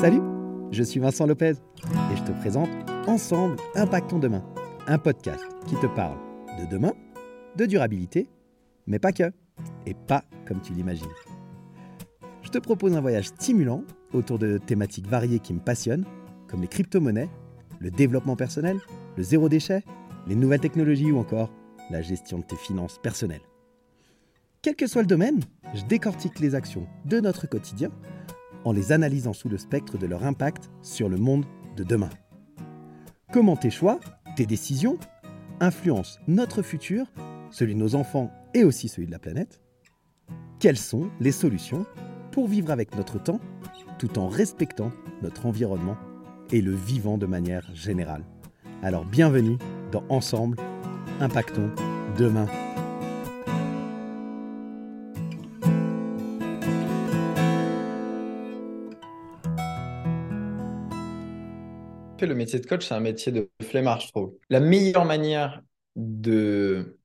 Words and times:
Salut, 0.00 0.22
je 0.70 0.82
suis 0.82 0.98
Vincent 0.98 1.26
Lopez 1.26 1.56
et 2.10 2.16
je 2.16 2.22
te 2.22 2.32
présente 2.32 2.70
Ensemble 3.06 3.56
Impactons 3.74 4.18
Demain, 4.18 4.42
un 4.86 4.96
podcast 4.96 5.44
qui 5.66 5.74
te 5.74 5.84
parle 5.88 6.16
de 6.58 6.64
demain, 6.64 6.94
de 7.56 7.66
durabilité, 7.66 8.26
mais 8.86 8.98
pas 8.98 9.12
que, 9.12 9.30
et 9.84 9.92
pas 9.92 10.24
comme 10.48 10.62
tu 10.62 10.72
l'imagines. 10.72 11.04
Je 12.40 12.48
te 12.48 12.56
propose 12.56 12.96
un 12.96 13.02
voyage 13.02 13.26
stimulant 13.26 13.84
autour 14.14 14.38
de 14.38 14.56
thématiques 14.56 15.06
variées 15.06 15.38
qui 15.38 15.52
me 15.52 15.60
passionnent, 15.60 16.06
comme 16.48 16.62
les 16.62 16.68
crypto-monnaies, 16.68 17.28
le 17.78 17.90
développement 17.90 18.36
personnel, 18.36 18.78
le 19.18 19.22
zéro 19.22 19.50
déchet, 19.50 19.84
les 20.26 20.34
nouvelles 20.34 20.60
technologies 20.60 21.12
ou 21.12 21.18
encore 21.18 21.52
la 21.90 22.00
gestion 22.00 22.38
de 22.38 22.44
tes 22.44 22.56
finances 22.56 22.98
personnelles. 23.02 23.42
Quel 24.62 24.76
que 24.76 24.86
soit 24.86 25.02
le 25.02 25.08
domaine, 25.08 25.40
je 25.74 25.84
décortique 25.84 26.40
les 26.40 26.54
actions 26.54 26.86
de 27.04 27.20
notre 27.20 27.46
quotidien 27.46 27.90
en 28.64 28.72
les 28.72 28.92
analysant 28.92 29.32
sous 29.32 29.48
le 29.48 29.58
spectre 29.58 29.98
de 29.98 30.06
leur 30.06 30.24
impact 30.24 30.70
sur 30.82 31.08
le 31.08 31.16
monde 31.16 31.44
de 31.76 31.84
demain. 31.84 32.10
Comment 33.32 33.56
tes 33.56 33.70
choix, 33.70 34.00
tes 34.36 34.46
décisions, 34.46 34.98
influencent 35.60 36.18
notre 36.26 36.62
futur, 36.62 37.06
celui 37.50 37.74
de 37.74 37.78
nos 37.78 37.94
enfants 37.94 38.30
et 38.54 38.64
aussi 38.64 38.88
celui 38.88 39.06
de 39.06 39.12
la 39.12 39.18
planète? 39.18 39.60
Quelles 40.58 40.76
sont 40.76 41.10
les 41.20 41.32
solutions 41.32 41.86
pour 42.32 42.48
vivre 42.48 42.70
avec 42.70 42.94
notre 42.96 43.22
temps 43.22 43.40
tout 43.98 44.18
en 44.18 44.28
respectant 44.28 44.92
notre 45.22 45.46
environnement 45.46 45.96
et 46.50 46.60
le 46.60 46.74
vivant 46.74 47.18
de 47.18 47.26
manière 47.26 47.74
générale? 47.74 48.24
Alors 48.82 49.04
bienvenue 49.04 49.58
dans 49.92 50.04
Ensemble, 50.08 50.56
impactons 51.20 51.70
demain. 52.18 52.46
Le 62.26 62.34
métier 62.34 62.58
de 62.58 62.66
coach, 62.66 62.86
c'est 62.86 62.94
un 62.94 63.00
métier 63.00 63.32
de 63.32 63.50
flemmard, 63.62 64.00
je 64.00 64.08
trouve. 64.08 64.34
La 64.48 64.60
meilleure 64.60 65.04
manière 65.04 65.62
de 65.96 66.98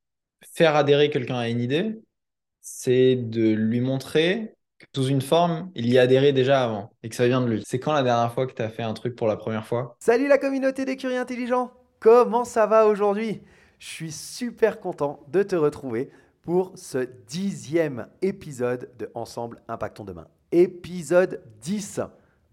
faire 0.54 0.76
adhérer 0.76 1.10
quelqu'un 1.10 1.38
à 1.38 1.50
une 1.50 1.60
idée, 1.60 2.00
c'est 2.62 3.16
de 3.16 3.52
lui 3.52 3.82
montrer 3.82 4.56
que 4.80 4.86
sous 4.96 5.08
une 5.08 5.22
forme, 5.22 5.72
il 5.76 5.88
y 5.88 5.98
a 5.98 6.02
adhéré 6.02 6.34
déjà 6.34 6.64
avant 6.64 6.92
et 7.04 7.10
que 7.10 7.16
ça 7.16 7.28
vient 7.28 7.42
de 7.42 7.48
lui. 7.48 7.64
C'est 7.66 7.80
quand 7.80 7.94
la 7.94 8.04
dernière 8.04 8.34
fois 8.34 8.48
que 8.48 8.54
tu 8.54 8.62
as 8.62 8.70
fait 8.70 8.84
un 8.84 8.94
truc 8.94 9.16
pour 9.16 9.28
la 9.28 9.38
première 9.38 9.66
fois? 9.66 9.96
Salut 10.00 10.28
la 10.28 10.38
communauté 10.38 10.86
des 10.86 10.98
curieux 10.98 11.20
intelligents 11.20 11.72
Comment 12.00 12.44
ça 12.44 12.68
va 12.68 12.86
aujourd'hui? 12.86 13.42
Je 13.80 13.88
suis 13.88 14.12
super 14.12 14.80
content 14.80 15.24
de 15.32 15.44
te 15.44 15.56
retrouver 15.56 16.12
pour 16.42 16.72
ce 16.76 17.08
dixième 17.28 18.08
épisode 18.22 18.92
de 19.00 19.10
Ensemble 19.16 19.62
Impactons 19.68 20.04
Demain. 20.04 20.28
Épisode 20.52 21.42
10, 21.62 22.02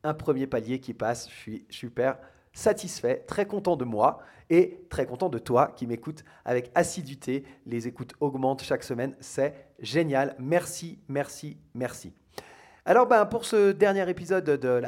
un 0.04 0.14
premier 0.14 0.46
palier 0.46 0.80
qui 0.80 0.94
passe, 0.94 1.28
je 1.28 1.34
suis 1.34 1.66
super 1.68 2.16
satisfait, 2.52 3.24
très 3.26 3.46
content 3.46 3.76
de 3.76 3.84
moi 3.84 4.20
et 4.50 4.84
très 4.90 5.06
content 5.06 5.28
de 5.28 5.38
toi 5.38 5.72
qui 5.74 5.86
m'écoutes 5.86 6.24
avec 6.44 6.70
assiduité. 6.74 7.44
Les 7.66 7.88
écoutes 7.88 8.14
augmentent 8.20 8.62
chaque 8.62 8.84
semaine, 8.84 9.14
c'est 9.20 9.68
génial. 9.78 10.34
Merci, 10.38 10.98
merci, 11.08 11.56
merci. 11.74 12.12
Alors 12.84 13.06
ben, 13.06 13.24
pour 13.26 13.44
ce 13.44 13.72
dernier 13.72 14.08
épisode 14.10 14.44
de 14.44 14.82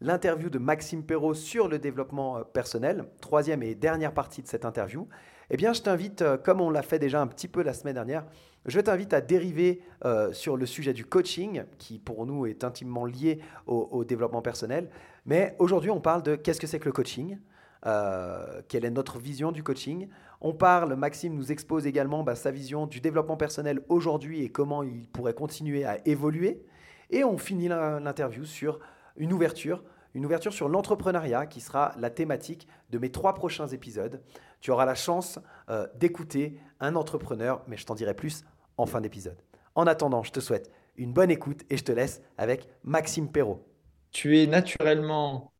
l'interview 0.00 0.50
de 0.50 0.58
Maxime 0.58 1.04
Perrault 1.04 1.34
sur 1.34 1.68
le 1.68 1.78
développement 1.78 2.38
euh, 2.38 2.42
personnel, 2.42 3.04
troisième 3.20 3.62
et 3.62 3.74
dernière 3.74 4.12
partie 4.12 4.42
de 4.42 4.48
cette 4.48 4.64
interview, 4.64 5.08
eh 5.50 5.56
bien, 5.56 5.72
je 5.72 5.82
t'invite, 5.82 6.22
euh, 6.22 6.36
comme 6.36 6.60
on 6.60 6.70
l'a 6.70 6.82
fait 6.82 7.00
déjà 7.00 7.20
un 7.20 7.26
petit 7.26 7.48
peu 7.48 7.62
la 7.62 7.72
semaine 7.72 7.94
dernière, 7.94 8.24
je 8.66 8.78
t'invite 8.78 9.12
à 9.12 9.20
dériver 9.20 9.82
euh, 10.04 10.32
sur 10.32 10.56
le 10.56 10.64
sujet 10.64 10.92
du 10.92 11.04
coaching, 11.04 11.64
qui 11.78 11.98
pour 11.98 12.24
nous 12.24 12.46
est 12.46 12.62
intimement 12.62 13.04
lié 13.04 13.40
au, 13.66 14.04
développement 14.04 14.42
personnel. 14.42 14.90
Mais 15.26 15.56
aujourd'hui, 15.58 15.90
on 15.90 16.00
parle 16.00 16.22
de 16.22 16.36
qu'est-ce 16.36 16.60
que 16.60 16.66
c'est 16.66 16.78
que 16.78 16.84
le 16.84 16.92
coaching, 16.92 17.38
euh, 17.86 18.60
quelle 18.68 18.84
est 18.84 18.90
notre 18.90 19.18
vision 19.18 19.50
du 19.50 19.62
coaching. 19.62 20.08
On 20.40 20.52
parle, 20.52 20.94
Maxime 20.94 21.34
nous 21.34 21.50
expose 21.50 21.86
également 21.86 22.22
bah, 22.22 22.34
sa 22.34 22.50
vision 22.50 22.86
du 22.86 23.00
développement 23.00 23.36
personnel 23.36 23.80
aujourd'hui 23.88 24.44
et 24.44 24.50
comment 24.50 24.82
il 24.82 25.08
pourrait 25.08 25.34
continuer 25.34 25.84
à 25.84 25.98
évoluer. 26.06 26.62
Et 27.10 27.24
on 27.24 27.38
finit 27.38 27.68
l'interview 27.68 28.44
sur 28.44 28.78
une 29.16 29.32
ouverture 29.32 29.82
une 30.14 30.26
ouverture 30.26 30.52
sur 30.52 30.68
l'entrepreneuriat 30.68 31.46
qui 31.46 31.60
sera 31.60 31.94
la 31.98 32.10
thématique 32.10 32.66
de 32.90 32.98
mes 32.98 33.10
trois 33.10 33.34
prochains 33.34 33.68
épisodes. 33.68 34.20
Tu 34.60 34.70
auras 34.70 34.84
la 34.84 34.94
chance 34.94 35.38
euh, 35.68 35.86
d'écouter 35.96 36.60
un 36.80 36.96
entrepreneur, 36.96 37.62
mais 37.66 37.76
je 37.76 37.86
t'en 37.86 37.94
dirai 37.94 38.14
plus 38.14 38.44
en 38.76 38.86
fin 38.86 39.00
d'épisode. 39.00 39.38
En 39.74 39.86
attendant, 39.86 40.22
je 40.22 40.32
te 40.32 40.40
souhaite 40.40 40.70
une 40.96 41.12
bonne 41.12 41.30
écoute 41.30 41.62
et 41.70 41.76
je 41.76 41.84
te 41.84 41.92
laisse 41.92 42.22
avec 42.36 42.68
Maxime 42.84 43.30
Perrault. 43.30 43.66
Tu 44.10 44.38
es 44.38 44.46
naturellement 44.46 45.52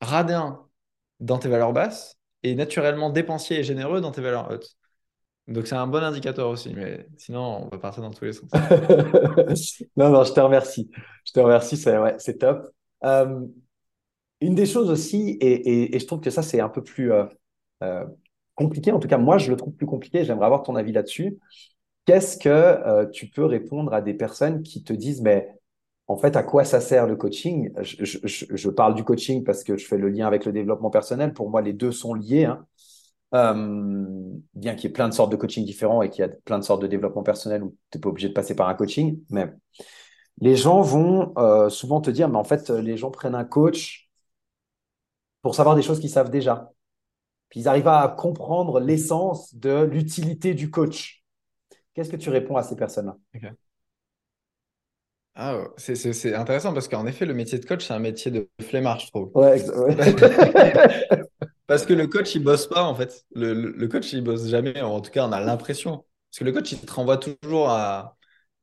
radin 0.00 0.66
dans 1.20 1.38
tes 1.38 1.48
valeurs 1.48 1.72
basses 1.72 2.18
et 2.42 2.54
naturellement 2.54 3.10
dépensier 3.10 3.58
et 3.60 3.64
généreux 3.64 4.00
dans 4.00 4.10
tes 4.10 4.20
valeurs 4.20 4.50
hautes. 4.50 4.76
Donc 5.48 5.66
c'est 5.66 5.74
un 5.74 5.86
bon 5.86 6.02
indicateur 6.02 6.48
aussi, 6.48 6.72
mais 6.74 7.06
sinon 7.18 7.64
on 7.64 7.68
va 7.68 7.78
partir 7.78 8.02
dans 8.02 8.10
tous 8.10 8.24
les 8.24 8.32
sens. 8.32 8.50
non, 9.96 10.10
non, 10.10 10.24
je 10.24 10.32
te 10.32 10.40
remercie. 10.40 10.90
Je 11.26 11.32
te 11.32 11.40
remercie, 11.40 11.76
c'est 11.76 11.98
ouais, 11.98 12.16
top. 12.38 12.70
Euh, 13.04 13.40
une 14.40 14.54
des 14.54 14.66
choses 14.66 14.90
aussi, 14.90 15.36
et, 15.40 15.98
je 15.98 16.06
trouve 16.06 16.20
que 16.20 16.30
ça, 16.30 16.42
c'est 16.42 16.60
un 16.60 16.68
peu 16.68 16.82
plus 16.82 17.12
euh, 17.12 17.24
euh, 17.84 18.04
compliqué, 18.54 18.92
en 18.92 18.98
tout 18.98 19.08
cas, 19.08 19.18
moi, 19.18 19.38
je 19.38 19.50
le 19.50 19.56
trouve 19.56 19.74
plus 19.74 19.86
compliqué, 19.86 20.24
j'aimerais 20.24 20.46
avoir 20.46 20.62
ton 20.62 20.76
avis 20.76 20.92
là-dessus. 20.92 21.38
Qu'est-ce 22.06 22.36
que 22.36 23.10
tu 23.12 23.28
peux 23.28 23.44
répondre 23.44 23.94
à 23.94 24.02
des 24.02 24.14
personnes 24.14 24.62
qui 24.62 24.84
te 24.84 24.92
disent, 24.92 25.22
mais 25.22 25.48
en 26.06 26.16
fait, 26.16 26.36
à 26.36 26.42
quoi 26.42 26.64
ça 26.64 26.80
sert 26.80 27.06
le 27.06 27.16
coaching? 27.16 27.72
Je, 27.80 28.68
parle 28.68 28.94
du 28.94 29.04
coaching 29.04 29.42
parce 29.42 29.64
que 29.64 29.76
je 29.76 29.86
fais 29.86 29.96
le 29.96 30.08
lien 30.08 30.26
avec 30.26 30.44
le 30.44 30.52
développement 30.52 30.90
personnel. 30.90 31.32
Pour 31.32 31.48
moi, 31.48 31.62
les 31.62 31.72
deux 31.72 31.92
sont 31.92 32.12
liés. 32.14 32.44
Hein. 32.44 32.66
bien 34.54 34.74
qu'il 34.74 34.84
y 34.84 34.92
ait 34.92 34.92
plein 34.92 35.08
de 35.08 35.14
sortes 35.14 35.32
de 35.32 35.36
coaching 35.36 35.64
différents 35.64 36.02
et 36.02 36.10
qu'il 36.10 36.20
y 36.20 36.28
a 36.28 36.28
plein 36.28 36.58
de 36.58 36.64
sortes 36.64 36.82
de 36.82 36.86
développement 36.86 37.22
personnel 37.22 37.62
où 37.62 37.74
tu 37.90 37.96
n'es 37.96 38.00
pas 38.02 38.10
obligé 38.10 38.28
de 38.28 38.34
passer 38.34 38.54
par 38.54 38.68
un 38.68 38.74
coaching, 38.74 39.18
mais 39.30 39.50
les 40.40 40.56
gens 40.56 40.82
vont 40.82 41.32
euh, 41.38 41.68
souvent 41.68 42.00
te 42.00 42.10
dire, 42.10 42.28
mais 42.28 42.38
en 42.38 42.44
fait, 42.44 42.70
les 42.70 42.96
gens 42.96 43.10
prennent 43.10 43.34
un 43.34 43.44
coach 43.44 44.10
pour 45.42 45.54
savoir 45.54 45.76
des 45.76 45.82
choses 45.82 46.00
qu'ils 46.00 46.10
savent 46.10 46.30
déjà. 46.30 46.73
Puis 47.48 47.60
ils 47.60 47.68
arrivent 47.68 47.88
à 47.88 48.14
comprendre 48.16 48.80
l'essence 48.80 49.54
de 49.54 49.82
l'utilité 49.82 50.54
du 50.54 50.70
coach. 50.70 51.24
Qu'est-ce 51.94 52.10
que 52.10 52.16
tu 52.16 52.30
réponds 52.30 52.56
à 52.56 52.62
ces 52.62 52.76
personnes-là? 52.76 53.16
Ah, 55.36 55.64
c'est 55.76 56.34
intéressant 56.34 56.72
parce 56.72 56.86
qu'en 56.86 57.06
effet, 57.06 57.26
le 57.26 57.34
métier 57.34 57.58
de 57.58 57.66
coach, 57.66 57.86
c'est 57.86 57.92
un 57.92 57.98
métier 57.98 58.30
de 58.30 58.48
flemmard, 58.62 59.00
je 59.00 59.08
trouve. 59.08 59.32
parce 61.66 61.84
que 61.84 61.92
le 61.92 62.06
coach, 62.06 62.36
il 62.36 62.44
bosse 62.44 62.68
pas, 62.68 62.84
en 62.84 62.94
fait. 62.94 63.24
Le, 63.34 63.52
le, 63.52 63.88
coach, 63.88 64.12
il 64.12 64.22
bosse 64.22 64.46
jamais. 64.46 64.80
En 64.80 65.00
tout 65.00 65.10
cas, 65.10 65.26
on 65.26 65.32
a 65.32 65.40
l'impression. 65.40 66.04
Parce 66.30 66.38
que 66.38 66.44
le 66.44 66.52
coach, 66.52 66.70
il 66.72 66.78
te 66.78 66.92
renvoie 66.92 67.16
toujours 67.16 67.68
à, 67.68 68.16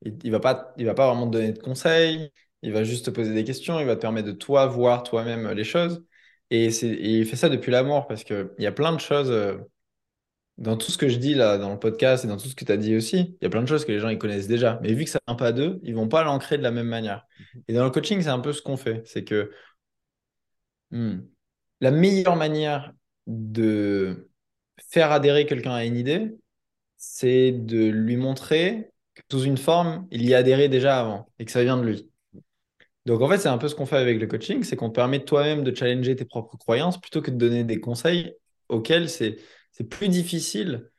il, 0.04 0.18
ne 0.24 0.32
va 0.32 0.40
pas, 0.40 0.74
il 0.78 0.86
va 0.86 0.94
pas 0.94 1.08
vraiment 1.08 1.28
te 1.28 1.34
donner 1.34 1.52
de 1.52 1.60
conseils. 1.60 2.32
Il 2.62 2.72
va 2.72 2.86
juste 2.86 3.06
te 3.06 3.12
poser 3.12 3.34
des 3.34 3.44
questions. 3.44 3.80
Il 3.80 3.86
va 3.86 3.96
te 3.96 4.02
permettre 4.02 4.28
de 4.28 4.34
toi 4.34 4.66
voir 4.68 5.04
toi-même 5.04 5.52
les 5.52 5.66
choses. 5.66 6.06
Et, 6.52 6.68
il 6.68 7.26
fait 7.26 7.38
ça 7.38 7.50
depuis 7.50 7.72
l'amour 7.72 8.08
parce 8.08 8.24
qu'il 8.24 8.50
y 8.60 8.66
a 8.66 8.72
plein 8.72 8.94
de 8.94 9.00
choses 9.00 9.32
euh, 9.32 9.58
dans 10.58 10.78
tout 10.78 10.92
ce 10.92 10.98
que 10.98 11.08
je 11.10 11.18
dis 11.18 11.34
là 11.34 11.58
dans 11.58 11.72
le 11.72 11.80
podcast 11.80 12.26
et 12.26 12.28
dans 12.28 12.38
tout 12.38 12.48
ce 12.48 12.56
que 12.56 12.66
tu 12.66 12.72
as 12.72 12.78
dit 12.78 12.96
aussi. 12.96 13.38
Il 13.42 13.44
y 13.44 13.48
a 13.48 13.50
plein 13.50 13.62
de 13.64 13.68
choses 13.68 13.86
que 13.86 13.92
les 13.92 14.00
gens 14.00 14.10
ils 14.10 14.18
connaissent 14.18 14.48
déjà. 14.48 14.80
Mais 14.84 14.94
vu 14.94 15.06
que 15.06 15.10
ça 15.10 15.20
vient 15.28 15.36
pas 15.36 15.54
d'eux, 15.54 15.80
ils 15.84 15.96
vont 15.96 16.10
pas 16.10 16.24
l'ancrer 16.24 16.58
de 16.58 16.64
la 16.64 16.72
même 16.72 16.88
manière. 16.88 17.26
Mhm. 17.56 17.64
Et 17.70 17.74
dans 17.74 17.84
le 17.86 17.90
coaching, 17.90 18.22
c'est 18.22 18.30
un 18.30 18.40
peu 18.40 18.54
ce 18.54 18.62
qu'on 18.62 18.78
fait. 18.78 19.02
C'est 19.06 19.24
que 19.24 19.52
hmm, 20.92 21.20
la 21.80 21.92
meilleure 21.92 22.36
manière 22.36 22.94
de 23.28 24.30
faire 24.90 25.12
adhérer 25.12 25.46
quelqu'un 25.46 25.74
à 25.74 25.86
une 25.86 25.96
idée, 25.98 26.36
c'est 26.98 27.52
de 27.52 27.88
lui 27.88 28.18
montrer 28.18 28.92
sous 29.32 29.44
une 29.44 29.58
forme, 29.58 30.08
il 30.12 30.26
y 30.26 30.34
a 30.34 30.40
adhéré 30.40 30.70
déjà 30.70 31.00
avant 31.00 31.28
et 31.40 31.46
que 31.46 31.52
ça 31.52 31.64
vient 31.64 31.78
de 31.78 31.84
lui. 31.84 32.11
Donc 33.06 33.22
en 33.22 33.28
fait, 33.28 33.40
c'est 33.40 33.50
un 33.50 33.58
peu 33.58 33.68
ce 33.68 33.76
qu'on 33.76 33.86
fait 33.86 33.98
avec 33.98 34.20
le 34.20 34.28
coaching, 34.28 34.64
c'est 34.64 34.76
qu'on 34.76 34.92
permet 34.92 35.24
toi-même 35.24 35.64
de 35.64 35.76
challenger 35.76 36.16
tes 36.16 36.26
propres 36.26 36.58
croyances 36.58 37.00
plutôt 37.00 37.22
que 37.22 37.32
de 37.32 37.38
donner 37.38 37.64
des 37.64 37.80
conseils 37.80 38.34
auxquels 38.70 39.10
c'est 39.10 39.38
plus 39.90 40.10
difficile. 40.10 40.90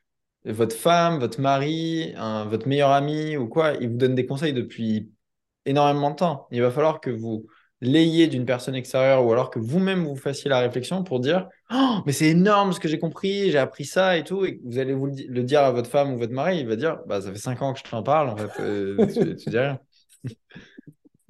Votre 0.44 0.74
femme, 0.74 1.20
votre 1.20 1.40
mari, 1.40 2.14
votre 2.48 2.66
meilleur 2.66 2.90
ami 2.90 3.36
ou 3.36 3.46
quoi, 3.48 3.74
il 3.80 3.90
vous 3.90 3.96
donne 3.96 4.16
des 4.16 4.26
conseils 4.26 4.52
depuis 4.52 5.12
énormément 5.64 6.10
de 6.10 6.16
temps. 6.16 6.48
Il 6.50 6.60
va 6.62 6.70
falloir 6.72 7.00
que 7.00 7.10
vous 7.10 7.46
l'ayez 7.82 8.28
d'une 8.28 8.46
personne 8.46 8.76
extérieure 8.76 9.26
ou 9.26 9.32
alors 9.32 9.50
que 9.50 9.58
vous-même 9.58 10.04
vous 10.04 10.16
fassiez 10.16 10.48
la 10.48 10.60
réflexion 10.60 11.02
pour 11.02 11.18
dire 11.18 11.48
oh, 11.72 11.98
mais 12.06 12.12
c'est 12.12 12.28
énorme 12.28 12.72
ce 12.72 12.78
que 12.78 12.88
j'ai 12.88 13.00
compris, 13.00 13.50
j'ai 13.50 13.58
appris 13.58 13.84
ça 13.84 14.16
et 14.16 14.22
tout, 14.22 14.44
et 14.44 14.60
vous 14.64 14.78
allez 14.78 14.94
vous 14.94 15.06
le 15.06 15.42
dire 15.42 15.62
à 15.62 15.72
votre 15.72 15.90
femme 15.90 16.14
ou 16.14 16.18
votre 16.18 16.32
mari, 16.32 16.60
il 16.60 16.68
va 16.68 16.76
dire 16.76 17.00
bah 17.06 17.20
ça 17.20 17.32
fait 17.32 17.38
cinq 17.38 17.60
ans 17.60 17.72
que 17.72 17.80
je 17.80 17.84
t'en 17.90 18.04
parle 18.04 18.30
en 18.30 18.36
fait, 18.36 18.62
euh, 18.62 19.34
tu, 19.36 19.50
dis 19.50 19.58
rien. 19.58 19.80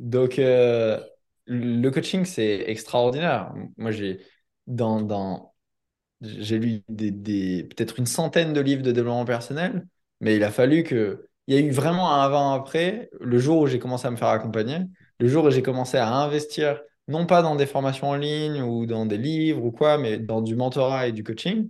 Donc 0.02 0.38
euh, 0.38 1.00
le 1.46 1.90
coaching 1.90 2.25
c'est 2.25 2.64
extraordinaire. 2.69 3.54
Moi 3.78 3.93
j'ai 3.93 4.20
dans, 4.66 5.00
dans 5.00 5.54
lu 6.20 6.82
des, 6.88 7.64
peut-être 7.64 7.99
une 7.99 8.06
centaine 8.06 8.52
de 8.52 8.60
livres 8.60 8.82
de 8.82 8.93
développement 8.93 9.25
personnel, 9.25 9.87
mais 10.20 10.37
il 10.37 10.44
a 10.44 10.50
fallu 10.50 10.82
que 10.84 11.28
il 11.49 11.54
y 11.54 11.58
a 11.58 11.60
eu 11.60 11.70
vraiment 11.70 12.12
un 12.14 12.22
avant 12.25 12.52
après 12.52 13.10
le 13.20 13.38
jour 13.38 13.60
où 13.60 13.66
j'ai 13.66 13.78
commencé 13.81 14.06
à 14.06 14.10
me 14.10 14.16
faire 14.16 14.28
accompagner 14.28 14.78
le 15.19 15.28
jour 15.28 15.44
où 15.44 15.50
j'ai 15.50 15.62
commencé 15.62 15.96
à 15.99 16.08
investir 16.12 16.81
non 17.08 17.26
pas 17.26 17.43
dans 17.43 17.56
des 17.56 17.66
formations 17.66 18.10
en 18.10 18.16
ligne 18.16 18.62
ou 18.62 18.87
dans 18.87 19.06
des 19.06 19.19
livres 19.19 19.64
ou 19.64 19.72
quoi, 19.72 19.98
mais 19.98 20.19
dans 20.19 20.40
du 20.43 20.56
mentorat 20.56 21.08
et 21.08 21.12
du 21.12 21.25
coaching. 21.25 21.69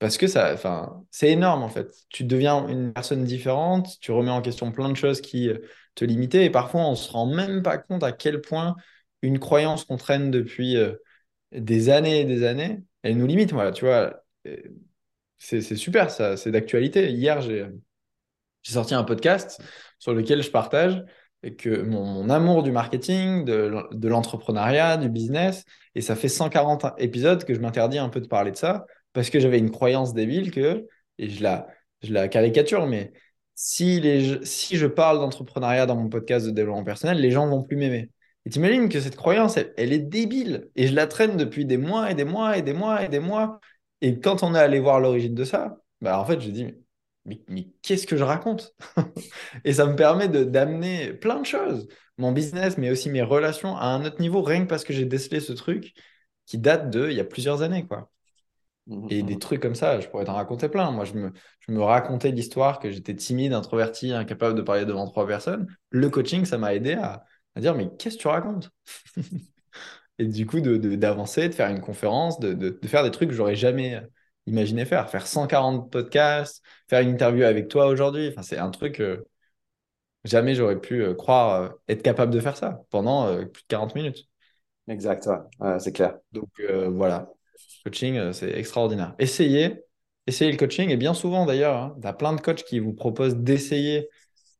Parce 0.00 0.16
que 0.16 0.26
ça, 0.26 0.52
enfin, 0.52 1.04
c'est 1.12 1.30
énorme 1.30 1.62
en 1.62 1.68
fait. 1.68 1.92
Tu 2.08 2.24
deviens 2.24 2.66
une 2.68 2.92
personne 2.92 3.22
différente, 3.22 4.00
tu 4.00 4.10
remets 4.12 4.30
en 4.30 4.42
question 4.42 4.72
plein 4.72 4.88
de 4.88 4.96
choses 4.96 5.20
qui 5.20 5.50
te 5.94 6.04
limitaient 6.04 6.46
et 6.46 6.50
parfois 6.50 6.80
on 6.82 6.94
se 6.96 7.10
rend 7.12 7.26
même 7.26 7.62
pas 7.62 7.78
compte 7.78 8.02
à 8.02 8.10
quel 8.10 8.40
point 8.40 8.76
une 9.22 9.38
croyance 9.38 9.84
qu'on 9.84 9.98
traîne 9.98 10.30
depuis 10.30 10.76
euh, 10.76 10.94
des 11.52 11.90
années 11.90 12.20
et 12.20 12.24
des 12.24 12.44
années, 12.44 12.82
elle 13.02 13.18
nous 13.18 13.26
limite. 13.26 13.52
Voilà, 13.52 13.72
tu 13.72 13.84
vois, 13.84 14.24
c'est 15.38 15.60
super, 15.76 16.10
ça, 16.10 16.36
c'est 16.36 16.50
d'actualité. 16.50 17.10
Hier, 17.10 17.40
j'ai 17.40 17.66
sorti 18.62 18.94
un 18.94 19.04
podcast 19.04 19.60
sur 19.98 20.14
lequel 20.14 20.42
je 20.42 20.50
partage 20.50 21.04
que 21.58 21.82
mon, 21.82 22.28
amour 22.28 22.62
du 22.62 22.72
marketing, 22.72 23.44
de, 23.44 24.08
l'entrepreneuriat, 24.08 24.98
du 24.98 25.08
business, 25.08 25.64
et 25.94 26.02
ça 26.02 26.16
fait 26.16 26.28
140 26.28 26.86
épisodes 26.98 27.44
que 27.44 27.54
je 27.54 27.60
m'interdis 27.60 27.98
un 27.98 28.10
peu 28.10 28.20
de 28.20 28.28
parler 28.28 28.50
de 28.50 28.56
ça 28.56 28.86
parce 29.12 29.30
que 29.30 29.40
j'avais 29.40 29.58
une 29.58 29.70
croyance 29.70 30.14
débile 30.14 30.50
que, 30.50 30.86
et 31.18 31.28
je 31.28 31.42
la, 31.42 31.68
je 32.02 32.12
la 32.12 32.28
caricature, 32.28 32.86
mais 32.86 33.12
si, 33.54 34.00
les, 34.00 34.44
si 34.44 34.76
je 34.76 34.86
parle 34.86 35.18
d'entrepreneuriat 35.18 35.86
dans 35.86 35.96
mon 35.96 36.08
podcast 36.08 36.46
de 36.46 36.50
développement 36.50 36.84
personnel, 36.84 37.20
les 37.20 37.30
gens 37.30 37.46
vont 37.48 37.62
plus 37.62 37.76
m'aimer. 37.76 38.10
Et 38.46 38.50
t'imagines 38.50 38.88
que 38.88 39.00
cette 39.00 39.16
croyance, 39.16 39.58
elle, 39.58 39.92
est 39.92 39.98
débile. 39.98 40.70
Et 40.76 40.86
je 40.86 40.94
la 40.94 41.06
traîne 41.06 41.36
depuis 41.36 41.66
des 41.66 41.76
mois 41.76 42.10
et 42.10 42.14
des 42.14 42.24
mois 42.24 42.56
et 42.56 42.62
des 42.62 42.72
mois 42.72 43.04
et 43.04 43.08
des 43.08 43.20
mois. 43.20 43.60
Et 44.00 44.18
quand 44.18 44.42
on 44.42 44.54
est 44.54 44.58
allé 44.58 44.80
voir 44.80 45.00
l'origine 45.00 45.34
de 45.34 45.44
ça, 45.44 45.76
bah 46.00 46.18
en 46.18 46.24
fait, 46.24 46.40
je 46.40 46.50
dis, 46.50 46.74
mais, 47.26 47.42
mais, 47.48 47.68
qu'est-ce 47.82 48.06
que 48.06 48.16
je 48.16 48.24
raconte? 48.24 48.74
Et 49.64 49.74
ça 49.74 49.86
me 49.86 49.94
permet 49.94 50.28
d'amener 50.28 51.12
plein 51.12 51.40
de 51.40 51.46
choses. 51.46 51.86
Mon 52.16 52.32
business, 52.32 52.78
mais 52.78 52.90
aussi 52.90 53.10
mes 53.10 53.22
relations 53.22 53.76
à 53.76 53.86
un 53.86 54.04
autre 54.06 54.20
niveau, 54.20 54.42
rien 54.42 54.62
que 54.62 54.68
parce 54.68 54.84
que 54.84 54.92
j'ai 54.94 55.04
décelé 55.04 55.40
ce 55.40 55.52
truc 55.52 55.92
qui 56.46 56.58
date 56.58 56.90
de 56.90 57.10
il 57.10 57.16
y 57.16 57.20
a 57.20 57.24
plusieurs 57.24 57.62
années. 57.62 57.86
quoi. 57.86 58.10
Mmh, 58.90 59.06
et 59.08 59.22
des 59.22 59.36
mmh. 59.36 59.38
trucs 59.38 59.60
comme 59.60 59.74
ça, 59.74 60.00
je 60.00 60.08
pourrais 60.08 60.24
t'en 60.24 60.34
raconter 60.34 60.68
plein. 60.68 60.90
Moi, 60.90 61.04
je 61.06 61.14
me, 61.14 61.32
je 61.60 61.72
me 61.72 61.80
racontais 61.80 62.30
l'histoire 62.30 62.78
que 62.78 62.90
j'étais 62.90 63.14
timide, 63.14 63.52
introverti, 63.52 64.12
incapable 64.12 64.54
de 64.54 64.62
parler 64.62 64.84
devant 64.84 65.06
trois 65.06 65.26
personnes. 65.26 65.66
Le 65.90 66.10
coaching, 66.10 66.44
ça 66.44 66.58
m'a 66.58 66.74
aidé 66.74 66.94
à, 66.94 67.24
à 67.54 67.60
dire, 67.60 67.74
mais 67.74 67.88
qu'est-ce 67.98 68.16
que 68.16 68.22
tu 68.22 68.28
racontes? 68.28 68.70
Et 70.18 70.26
du 70.26 70.44
coup, 70.44 70.60
d'avancer, 70.60 71.44
de, 71.44 71.48
de, 71.48 71.54
faire 71.54 71.70
une 71.70 71.80
conférence, 71.80 72.38
de, 72.40 72.52
de 72.52 72.86
faire 72.86 73.02
des 73.02 73.10
trucs 73.10 73.30
que 73.30 73.34
j'aurais 73.34 73.56
jamais 73.56 74.02
imaginé 74.46 74.84
faire. 74.84 75.08
Faire 75.08 75.26
140 75.26 75.90
podcasts, 75.90 76.62
faire 76.88 77.00
une 77.00 77.10
interview 77.10 77.44
avec 77.44 77.68
toi 77.68 77.86
aujourd'hui. 77.86 78.28
Enfin, 78.28 78.42
c'est 78.42 78.58
un 78.58 78.70
truc, 78.70 79.00
euh, 79.00 79.24
jamais 80.24 80.54
j'aurais 80.54 80.78
pu 80.78 81.02
euh, 81.02 81.14
croire 81.14 81.62
euh, 81.62 81.68
être 81.88 82.02
capable 82.02 82.32
de 82.32 82.40
faire 82.40 82.56
ça 82.56 82.82
pendant 82.90 83.34
plus 83.46 83.62
de 83.62 83.68
40 83.68 83.94
minutes. 83.94 84.28
Exact, 84.88 85.28
c'est 85.78 85.92
clair. 85.92 86.18
Donc 86.32 86.48
voilà, 86.88 87.30
coaching, 87.84 88.32
c'est 88.32 88.56
extraordinaire. 88.58 89.14
Essayez, 89.18 89.82
essayez 90.26 90.50
le 90.50 90.56
coaching. 90.58 90.90
Et 90.90 90.96
bien 90.96 91.14
souvent 91.14 91.46
d'ailleurs, 91.46 91.76
hein, 91.76 91.96
tu 92.00 92.06
as 92.06 92.12
plein 92.12 92.32
de 92.32 92.40
coachs 92.40 92.64
qui 92.64 92.78
vous 92.78 92.92
proposent 92.94 93.36
d'essayer 93.36 94.08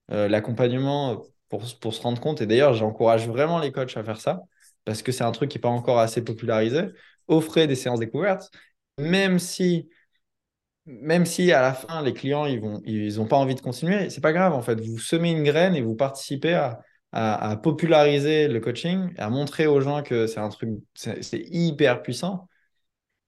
l'accompagnement 0.09 1.23
pour, 1.49 1.63
pour, 1.81 1.95
se 1.95 2.03
rendre 2.03 2.21
compte. 2.21 2.41
Et 2.41 2.47
d'ailleurs, 2.47 2.75
j'encourage 2.75 3.29
vraiment 3.29 3.59
les 3.61 3.73
coachs 3.73 3.97
à 3.97 4.03
faire 4.03 4.21
ça 4.21 4.41
parce 4.85 5.03
que 5.03 5.13
c'est 5.13 5.25
un 5.25 5.33
truc 5.33 5.51
qui 5.51 5.59
n'est 5.59 5.63
pas 5.63 5.69
encore 5.69 5.99
assez 5.99 6.25
popularisé. 6.25 6.83
Offrez 7.29 7.67
des 7.67 7.77
séances 7.77 8.01
découvertes, 8.01 8.51
même 8.99 9.39
si, 9.39 9.89
même 10.87 11.27
si 11.27 11.53
à 11.53 11.63
la 11.63 11.75
fin, 11.75 12.03
les 12.03 12.13
clients 12.15 12.47
ils 12.47 12.61
vont, 12.61 12.81
ils 12.85 13.17
pas 13.29 13.37
envie 13.37 13.55
de 13.55 13.61
continuer, 13.61 14.11
c'est 14.11 14.21
pas 14.21 14.33
grave 14.33 14.55
en 14.55 14.63
fait. 14.63 14.81
Vous 14.81 14.99
semez 14.99 15.31
une 15.31 15.45
graine 15.45 15.77
et 15.77 15.83
vous 15.83 15.95
participez 15.95 16.55
à, 16.55 16.81
à, 17.13 17.57
populariser 17.57 18.49
le 18.49 18.61
coaching, 18.61 19.13
à 19.19 19.31
montrer 19.31 19.67
aux 19.67 19.81
gens 19.81 20.03
que 20.03 20.27
c'est 20.27 20.41
un 20.41 20.49
truc, 20.49 20.71
c'est 20.95 21.45
hyper 21.51 22.03
puissant. 22.03 22.49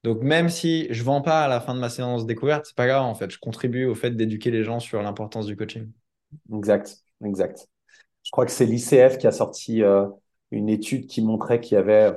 Donc 0.04 0.20
même 0.20 0.48
si 0.48 0.88
je 0.90 1.04
vends 1.04 1.22
pas 1.22 1.44
à 1.44 1.48
la 1.48 1.60
fin 1.60 1.74
de 1.74 1.80
ma 1.80 1.88
séance 1.88 2.26
découverte, 2.26 2.66
c'est 2.66 2.76
pas 2.76 2.86
grave 2.86 3.04
en 3.04 3.14
fait. 3.14 3.30
Je 3.30 3.38
contribue 3.38 3.86
au 3.86 3.94
fait 3.94 4.10
d'éduquer 4.10 4.50
les 4.50 4.64
gens 4.64 4.80
sur 4.80 5.00
l'importance 5.02 5.46
du 5.46 5.56
coaching. 5.56 5.88
Exact, 6.52 6.98
exact. 7.24 7.68
Je 8.24 8.30
crois 8.30 8.46
que 8.46 8.52
c'est 8.52 8.66
l'ICF 8.66 9.18
qui 9.18 9.26
a 9.26 9.32
sorti 9.32 9.82
euh, 9.82 10.06
une 10.50 10.68
étude 10.68 11.06
qui 11.06 11.22
montrait 11.22 11.60
qu'il 11.60 11.76
y 11.76 11.78
avait, 11.78 12.12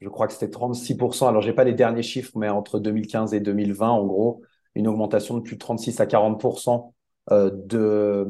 je 0.00 0.08
crois 0.08 0.26
que 0.26 0.32
c'était 0.32 0.50
36%, 0.50 1.28
alors 1.28 1.42
j'ai 1.42 1.52
pas 1.52 1.64
les 1.64 1.74
derniers 1.74 2.02
chiffres, 2.02 2.32
mais 2.36 2.48
entre 2.48 2.78
2015 2.78 3.34
et 3.34 3.40
2020, 3.40 3.88
en 3.88 4.06
gros, 4.06 4.42
une 4.74 4.88
augmentation 4.88 5.36
de 5.36 5.40
plus 5.40 5.56
de 5.56 5.60
36 5.60 6.00
à 6.00 6.06
40% 6.06 6.92
euh, 7.30 7.50
de, 7.52 8.26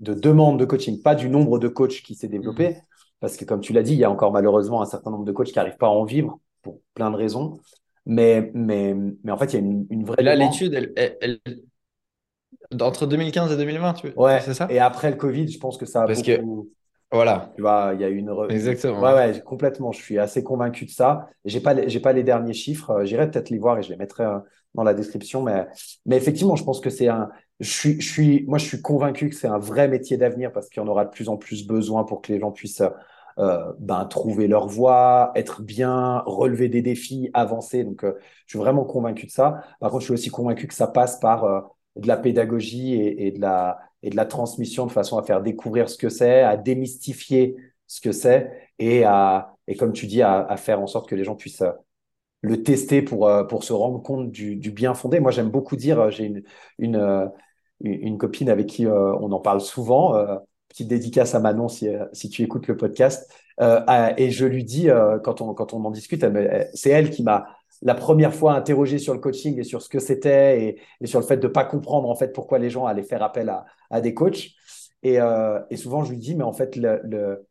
de 0.00 0.14
demandes 0.14 0.58
de 0.58 0.64
coaching, 0.64 1.00
pas 1.02 1.14
du 1.14 1.28
nombre 1.28 1.58
de 1.58 1.68
coachs 1.68 2.02
qui 2.02 2.14
s'est 2.14 2.28
développé, 2.28 2.70
mmh. 2.70 2.76
parce 3.20 3.36
que 3.36 3.44
comme 3.44 3.60
tu 3.60 3.72
l'as 3.72 3.82
dit, 3.82 3.92
il 3.92 3.98
y 3.98 4.04
a 4.04 4.10
encore 4.10 4.32
malheureusement 4.32 4.82
un 4.82 4.86
certain 4.86 5.10
nombre 5.10 5.24
de 5.24 5.32
coachs 5.32 5.48
qui 5.48 5.56
n'arrivent 5.56 5.78
pas 5.78 5.86
à 5.86 5.90
en 5.90 6.04
vivre 6.04 6.38
pour 6.62 6.80
plein 6.94 7.10
de 7.10 7.16
raisons. 7.16 7.58
Mais, 8.06 8.50
mais, 8.54 8.94
mais 9.22 9.32
en 9.32 9.38
fait, 9.38 9.46
il 9.46 9.52
y 9.54 9.56
a 9.56 9.60
une, 9.60 9.86
une 9.90 10.04
vraie. 10.04 10.22
là, 10.22 10.34
l'étude, 10.34 10.74
elle, 10.74 10.92
elle, 11.20 11.40
entre 12.80 13.06
2015 13.06 13.52
et 13.52 13.56
2020, 13.56 13.94
tu 13.94 14.12
Ouais, 14.16 14.40
c'est 14.40 14.54
ça? 14.54 14.66
Et 14.70 14.78
après 14.78 15.10
le 15.10 15.16
Covid, 15.16 15.48
je 15.48 15.58
pense 15.58 15.76
que 15.76 15.86
ça 15.86 16.02
a 16.02 16.06
Parce 16.06 16.22
que 16.22 16.40
voilà. 17.12 17.52
Tu 17.54 17.62
vois, 17.62 17.92
il 17.94 18.00
y 18.00 18.04
a 18.04 18.08
une. 18.08 18.34
Exactement. 18.50 19.00
Ouais, 19.00 19.14
ouais, 19.14 19.40
complètement. 19.40 19.92
Je 19.92 20.02
suis 20.02 20.18
assez 20.18 20.42
convaincu 20.42 20.84
de 20.84 20.90
ça. 20.90 21.28
J'ai 21.44 21.60
pas, 21.60 21.86
j'ai 21.86 22.00
pas 22.00 22.12
les 22.12 22.24
derniers 22.24 22.54
chiffres. 22.54 22.90
Euh, 22.90 23.04
j'irai 23.04 23.30
peut-être 23.30 23.50
les 23.50 23.58
voir 23.58 23.78
et 23.78 23.82
je 23.82 23.90
les 23.90 23.96
mettrai 23.96 24.24
euh, 24.24 24.38
dans 24.74 24.82
la 24.82 24.94
description. 24.94 25.42
Mais, 25.42 25.66
mais 26.06 26.16
effectivement, 26.16 26.56
je 26.56 26.64
pense 26.64 26.80
que 26.80 26.90
c'est 26.90 27.08
un. 27.08 27.28
Je 27.60 27.70
suis, 27.70 28.00
je 28.00 28.10
suis, 28.10 28.44
moi, 28.48 28.58
je 28.58 28.64
suis 28.66 28.82
convaincu 28.82 29.28
que 29.28 29.36
c'est 29.36 29.46
un 29.46 29.58
vrai 29.58 29.86
métier 29.86 30.16
d'avenir 30.16 30.50
parce 30.50 30.68
qu'il 30.68 30.82
y 30.82 30.84
en 30.84 30.88
aura 30.88 31.04
de 31.04 31.10
plus 31.10 31.28
en 31.28 31.36
plus 31.36 31.66
besoin 31.66 32.02
pour 32.02 32.20
que 32.20 32.32
les 32.32 32.40
gens 32.40 32.50
puissent 32.50 32.82
euh, 33.38 33.72
ben, 33.78 34.04
trouver 34.06 34.48
leur 34.48 34.68
voie, 34.68 35.32
être 35.34 35.62
bien, 35.62 36.22
relever 36.26 36.68
des 36.68 36.82
défis, 36.82 37.30
avancer. 37.34 37.84
Donc, 37.84 38.04
je 38.04 38.12
suis 38.46 38.58
vraiment 38.58 38.84
convaincu 38.84 39.26
de 39.26 39.30
ça. 39.30 39.62
Par 39.80 39.90
contre, 39.90 40.02
je 40.02 40.06
suis 40.06 40.14
aussi 40.14 40.30
convaincu 40.30 40.66
que 40.66 40.74
ça 40.74 40.86
passe 40.86 41.18
par 41.18 41.72
de 41.96 42.08
la 42.08 42.16
pédagogie 42.16 42.94
et, 42.94 43.30
de 43.30 43.40
la, 43.40 43.78
et 44.02 44.10
de 44.10 44.16
la 44.16 44.26
transmission 44.26 44.86
de 44.86 44.92
façon 44.92 45.18
à 45.18 45.22
faire 45.22 45.42
découvrir 45.42 45.88
ce 45.88 45.96
que 45.96 46.08
c'est, 46.08 46.42
à 46.42 46.56
démystifier 46.56 47.56
ce 47.86 48.00
que 48.00 48.12
c'est 48.12 48.50
et, 48.78 49.04
à, 49.04 49.54
et 49.66 49.76
comme 49.76 49.92
tu 49.92 50.06
dis, 50.06 50.22
à, 50.22 50.56
faire 50.56 50.80
en 50.80 50.86
sorte 50.86 51.08
que 51.08 51.14
les 51.14 51.24
gens 51.24 51.36
puissent 51.36 51.62
euh, 51.62 51.72
le 52.42 52.62
tester 52.62 53.02
pour, 53.02 53.26
euh, 53.28 53.44
pour 53.44 53.64
se 53.64 53.72
rendre 53.72 54.02
compte 54.02 54.30
du, 54.30 54.56
bien 54.70 54.94
fondé. 54.94 55.20
Moi, 55.20 55.30
j'aime 55.30 55.50
beaucoup 55.50 55.76
dire, 55.76 56.00
euh, 56.00 56.10
j'ai 56.10 56.24
une, 56.78 57.30
une, 57.80 58.18
copine 58.18 58.50
avec 58.50 58.66
qui 58.66 58.86
on 58.86 59.32
en 59.32 59.40
parle 59.40 59.60
souvent, 59.60 60.14
petite 60.74 60.88
dédicace 60.88 61.34
à 61.34 61.40
Manon 61.40 61.68
si, 61.68 61.88
si 62.12 62.28
tu 62.28 62.42
écoutes 62.42 62.66
le 62.66 62.76
podcast, 62.76 63.32
et 63.60 64.30
je 64.30 64.44
lui 64.44 64.64
dis, 64.64 64.88
quand, 65.22 65.40
on, 65.40 65.54
quand 65.54 65.72
on 65.72 65.84
en 65.84 65.90
discute, 65.90 66.26
c'est 66.74 66.90
elle 66.90 67.10
qui 67.10 67.22
m'a 67.22 67.46
la 67.82 67.94
première 67.94 68.34
fois 68.34 68.54
interrogé 68.54 68.98
sur 68.98 69.12
le 69.12 69.20
coaching 69.20 69.58
et 69.58 69.62
sur 69.62 69.82
ce 69.82 69.88
que 69.88 69.98
c'était 69.98 70.78
et, 71.00 71.06
sur 71.06 71.20
le 71.20 71.26
fait 71.26 71.36
de 71.36 71.46
ne 71.46 71.52
pas 71.52 71.64
comprendre 71.64 72.08
en 72.08 72.14
fait 72.14 72.32
pourquoi 72.32 72.58
les 72.58 72.70
gens 72.70 72.86
allaient 72.86 73.02
faire 73.02 73.22
appel 73.22 73.54
à, 73.90 74.00
des 74.00 74.14
coachs. 74.14 74.50
Euh, 75.04 75.60
et, 75.70 75.76
souvent, 75.76 76.02
je 76.02 76.10
lui 76.10 76.18
dis, 76.18 76.34
mais 76.34 76.44
en 76.44 76.52
fait, 76.52 76.76
le, 76.76 77.46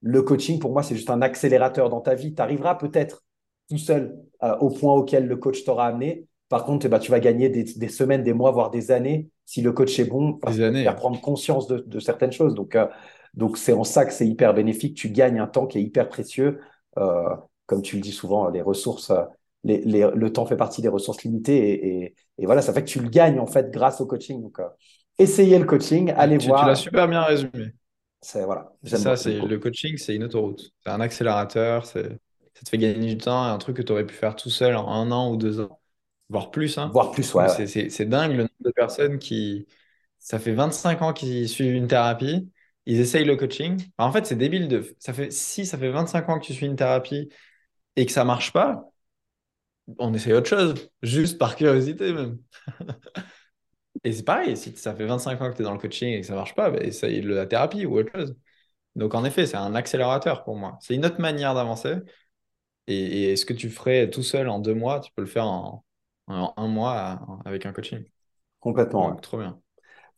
le, 0.00 0.22
coaching, 0.22 0.58
pour 0.58 0.72
moi, 0.72 0.82
c'est 0.82 0.96
juste 0.96 1.10
un 1.10 1.20
accélérateur 1.20 1.90
dans 1.90 2.00
ta 2.00 2.14
vie. 2.14 2.34
Tu 2.34 2.40
arriveras 2.40 2.76
peut-être 2.76 3.24
tout 3.68 3.76
seul 3.76 4.18
euh, 4.42 4.56
au 4.58 4.70
point 4.70 4.94
auquel 4.94 5.26
le 5.26 5.36
coach 5.36 5.64
t'aura 5.64 5.86
amené. 5.86 6.26
Par 6.48 6.64
contre, 6.64 6.86
eh 6.86 6.88
ben, 6.88 6.98
tu 6.98 7.10
vas 7.10 7.20
gagner 7.20 7.50
des, 7.50 7.88
semaines, 7.88 8.22
des 8.22 8.32
mois, 8.32 8.50
voire 8.50 8.70
des 8.70 8.90
années 8.90 9.28
si 9.44 9.60
le 9.62 9.72
coach 9.72 9.98
est 9.98 10.04
bon, 10.04 10.34
parce 10.34 10.56
faire 10.56 10.96
prendre 10.96 11.20
conscience 11.20 11.66
de, 11.66 12.00
certaines 12.00 12.32
choses. 12.32 12.54
Donc, 12.54 12.74
euh, 12.74 12.86
donc 13.34 13.58
c'est 13.58 13.72
en 13.72 13.84
ça 13.84 14.04
que 14.04 14.12
c'est 14.12 14.26
hyper 14.26 14.54
bénéfique. 14.54 14.96
Tu 14.96 15.10
gagnes 15.10 15.40
un 15.40 15.46
temps 15.46 15.66
qui 15.66 15.78
est 15.78 15.82
hyper 15.82 16.08
précieux. 16.08 16.60
comme 16.94 17.82
tu 17.82 17.96
le 17.96 18.02
dis 18.02 18.12
souvent, 18.12 18.48
les 18.48 18.62
ressources 18.62 19.12
le 19.64 20.28
temps 20.28 20.46
fait 20.46 20.56
partie 20.56 20.82
des 20.82 20.88
ressources 20.88 21.22
limitées 21.22 22.14
et, 22.38 22.46
voilà, 22.46 22.62
ça 22.62 22.72
fait 22.72 22.82
que 22.82 22.88
tu 22.88 23.00
le 23.00 23.08
gagnes 23.08 23.40
en 23.40 23.46
fait 23.46 23.70
grâce 23.70 24.00
au 24.00 24.06
coaching. 24.06 24.40
Donc, 24.40 24.60
euh, 24.60 24.68
essayez 25.18 25.58
le 25.58 25.64
coaching, 25.64 26.12
allez 26.16 26.38
voir. 26.38 26.62
Tu 26.62 26.66
l'as 26.66 26.76
super 26.76 27.08
bien 27.08 27.22
résumé. 27.22 27.72
C'est 28.20 28.44
voilà. 28.44 28.72
Ça, 28.84 29.16
c'est 29.16 29.40
le 29.40 29.58
coaching, 29.58 29.96
c'est 29.96 30.14
une 30.14 30.24
autoroute. 30.24 30.72
C'est 30.84 30.90
un 30.90 31.00
accélérateur. 31.00 31.86
Ça 31.86 32.02
te 32.02 32.68
fait 32.68 32.78
gagner 32.78 33.14
du 33.14 33.18
temps, 33.18 33.42
un 33.42 33.58
truc 33.58 33.76
que 33.76 33.82
tu 33.82 33.92
aurais 33.92 34.06
pu 34.06 34.14
faire 34.14 34.34
tout 34.34 34.50
seul 34.50 34.74
en 34.76 34.88
un 34.88 35.10
an 35.12 35.30
ou 35.32 35.36
deux 35.36 35.60
ans, 35.60 35.80
voire 36.28 36.50
plus. 36.50 36.78
Hein. 36.78 36.90
Voire 36.92 37.10
plus, 37.10 37.34
ouais. 37.34 37.66
C'est 37.66 38.04
dingue 38.06 38.32
le 38.32 38.42
nombre 38.42 38.50
de 38.60 38.70
personnes 38.70 39.18
qui, 39.18 39.66
ça 40.18 40.38
fait 40.38 40.52
25 40.52 41.02
ans 41.02 41.12
qu'ils 41.12 41.48
suivent 41.48 41.74
une 41.74 41.86
thérapie, 41.88 42.50
ils 42.86 43.00
essayent 43.00 43.24
le 43.24 43.36
coaching. 43.36 43.80
en 43.98 44.12
fait, 44.12 44.26
c'est 44.26 44.36
débile 44.36 44.68
de. 44.68 44.94
Ça 44.98 45.12
fait 45.12 45.30
si 45.32 45.66
ça 45.66 45.78
fait 45.78 45.90
25 45.90 46.28
ans 46.28 46.38
que 46.38 46.44
tu 46.46 46.54
suis 46.54 46.66
une 46.66 46.76
thérapie 46.76 47.28
et 47.96 48.06
que 48.06 48.12
ça 48.12 48.24
marche 48.24 48.52
pas, 48.52 48.90
on 49.98 50.12
essaye 50.14 50.32
autre 50.34 50.48
chose, 50.48 50.90
juste 51.02 51.38
par 51.38 51.56
curiosité 51.56 52.12
même. 52.12 52.38
et 54.04 54.12
c'est 54.12 54.24
pareil, 54.24 54.56
si 54.56 54.76
ça 54.76 54.94
fait 54.94 55.06
25 55.06 55.40
ans 55.40 55.50
que 55.50 55.56
tu 55.56 55.62
es 55.62 55.64
dans 55.64 55.72
le 55.72 55.78
coaching 55.78 56.12
et 56.14 56.20
que 56.20 56.26
ça 56.26 56.34
marche 56.34 56.54
pas, 56.54 56.70
bah, 56.70 56.78
essaye 56.80 57.22
la 57.22 57.46
thérapie 57.46 57.86
ou 57.86 57.98
autre 57.98 58.12
chose. 58.14 58.36
Donc 58.96 59.14
en 59.14 59.24
effet, 59.24 59.46
c'est 59.46 59.56
un 59.56 59.74
accélérateur 59.74 60.44
pour 60.44 60.56
moi. 60.56 60.78
C'est 60.80 60.94
une 60.94 61.06
autre 61.06 61.20
manière 61.20 61.54
d'avancer. 61.54 61.96
Et, 62.88 63.36
ce 63.36 63.44
que 63.46 63.52
tu 63.52 63.70
ferais 63.70 64.10
tout 64.10 64.22
seul 64.22 64.48
en 64.48 64.58
deux 64.60 64.74
mois, 64.74 65.00
tu 65.00 65.12
peux 65.14 65.22
le 65.22 65.28
faire 65.28 65.46
en, 65.46 65.84
un 66.28 66.68
mois 66.68 67.20
avec 67.44 67.66
un 67.66 67.72
coaching. 67.72 68.04
Complètement. 68.60 69.14
Trop 69.16 69.38
bien. 69.38 69.58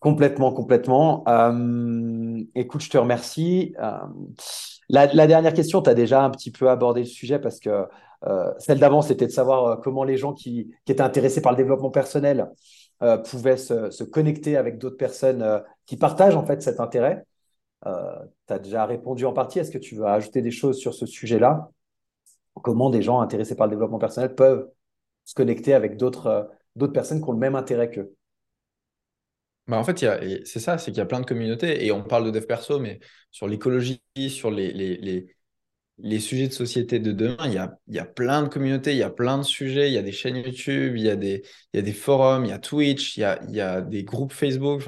Complètement, 0.01 0.51
complètement. 0.51 1.25
Euh, 1.29 2.43
écoute, 2.55 2.81
je 2.81 2.89
te 2.89 2.97
remercie. 2.97 3.75
Euh, 3.83 3.99
La, 4.89 5.07
dernière 5.27 5.53
question, 5.53 5.83
tu 5.83 5.91
as 5.91 5.95
déjà 5.95 6.25
un 6.25 6.31
petit 6.31 6.51
peu 6.51 6.71
abordé 6.71 7.01
le 7.01 7.07
sujet 7.07 7.39
parce 7.39 7.61
que 7.61 7.87
euh, 8.27 8.51
celle 8.59 8.79
d'avant, 8.79 9.03
c'était 9.03 9.27
de 9.27 9.31
savoir 9.31 9.79
comment 9.83 10.03
les 10.05 10.17
gens 10.17 10.33
qui, 10.33 10.75
étaient 10.87 11.03
intéressés 11.03 11.43
par 11.43 11.53
le 11.53 11.57
développement 11.57 11.91
personnel 11.91 12.51
pouvaient 13.31 13.57
se, 13.57 14.05
connecter 14.05 14.57
avec 14.59 14.79
d'autres 14.79 14.99
personnes 14.99 15.63
qui 15.87 15.97
partagent 15.97 16.37
en 16.37 16.45
fait 16.45 16.61
cet 16.63 16.81
intérêt. 16.81 17.25
tu 17.85 17.89
as 18.53 18.59
déjà 18.59 18.87
répondu 18.87 19.27
en 19.27 19.33
partie. 19.33 19.59
Est-ce 19.59 19.71
que 19.71 19.79
tu 19.79 19.97
veux 19.97 20.07
ajouter 20.07 20.43
des 20.43 20.51
choses 20.51 20.79
sur 20.79 20.95
ce 20.95 21.07
sujet-là? 21.07 21.71
Comment 22.55 22.91
des 22.91 23.03
gens 23.03 23.21
intéressés 23.21 23.55
par 23.55 23.67
le 23.67 23.71
développement 23.73 23.99
personnel 23.99 24.35
peuvent 24.35 24.71
se 25.31 25.35
connecter 25.37 25.75
avec 25.75 25.97
d'autres 25.97 26.51
personnes 26.93 27.23
qui 27.23 27.29
ont 27.29 27.33
le 27.33 27.39
même 27.39 27.55
intérêt 27.55 27.89
qu'eux 27.89 28.17
bah 29.69 29.79
en 29.79 29.85
fait, 29.85 30.05
c'est 30.45 30.59
ça, 30.59 30.79
c'est 30.79 30.91
qu'il 30.91 30.99
y 30.99 31.01
a 31.01 31.07
plein 31.07 31.21
de 31.21 31.27
communautés 31.27 31.87
et 31.87 31.93
on 31.93 32.03
parle 32.03 32.25
de 32.25 32.33
dev 32.33 32.45
perso, 32.45 32.81
mais 32.81 32.99
sur 33.31 33.47
l'écologie, 33.47 34.03
sur 34.29 34.51
les, 34.51 35.29
sujets 36.19 36.49
de 36.49 36.53
société 36.53 36.99
de 36.99 37.13
demain, 37.13 37.37
il 37.47 37.95
y 37.95 37.99
a, 38.01 38.05
plein 38.05 38.43
de 38.43 38.49
communautés, 38.49 38.91
il 38.93 38.97
y 38.97 39.05
a 39.05 39.11
plein 39.11 39.39
de 39.39 39.45
sujets, 39.45 39.89
il 39.89 39.95
y 39.95 39.99
a 39.99 40.03
des 40.03 40.11
chaînes 40.11 40.39
YouTube, 40.39 40.97
il 40.97 41.05
y 41.05 41.09
a 41.09 41.15
des, 41.15 41.93
forums, 41.93 42.45
il 42.45 42.49
y 42.49 42.53
a 42.53 42.59
Twitch, 42.59 43.17
il 43.17 43.21
y 43.21 43.61
a, 43.61 43.81
des 43.81 44.03
groupes 44.03 44.33
Facebook, 44.33 44.83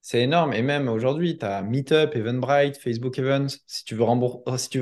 c'est 0.00 0.22
énorme. 0.22 0.52
Et 0.52 0.62
même 0.62 0.88
aujourd'hui, 0.88 1.36
tu 1.36 1.44
as 1.44 1.60
Meetup, 1.62 2.14
Eventbrite, 2.14 2.76
Facebook 2.76 3.18
Events, 3.18 3.56
si 3.66 3.84
tu 3.84 3.96
veux 3.96 4.04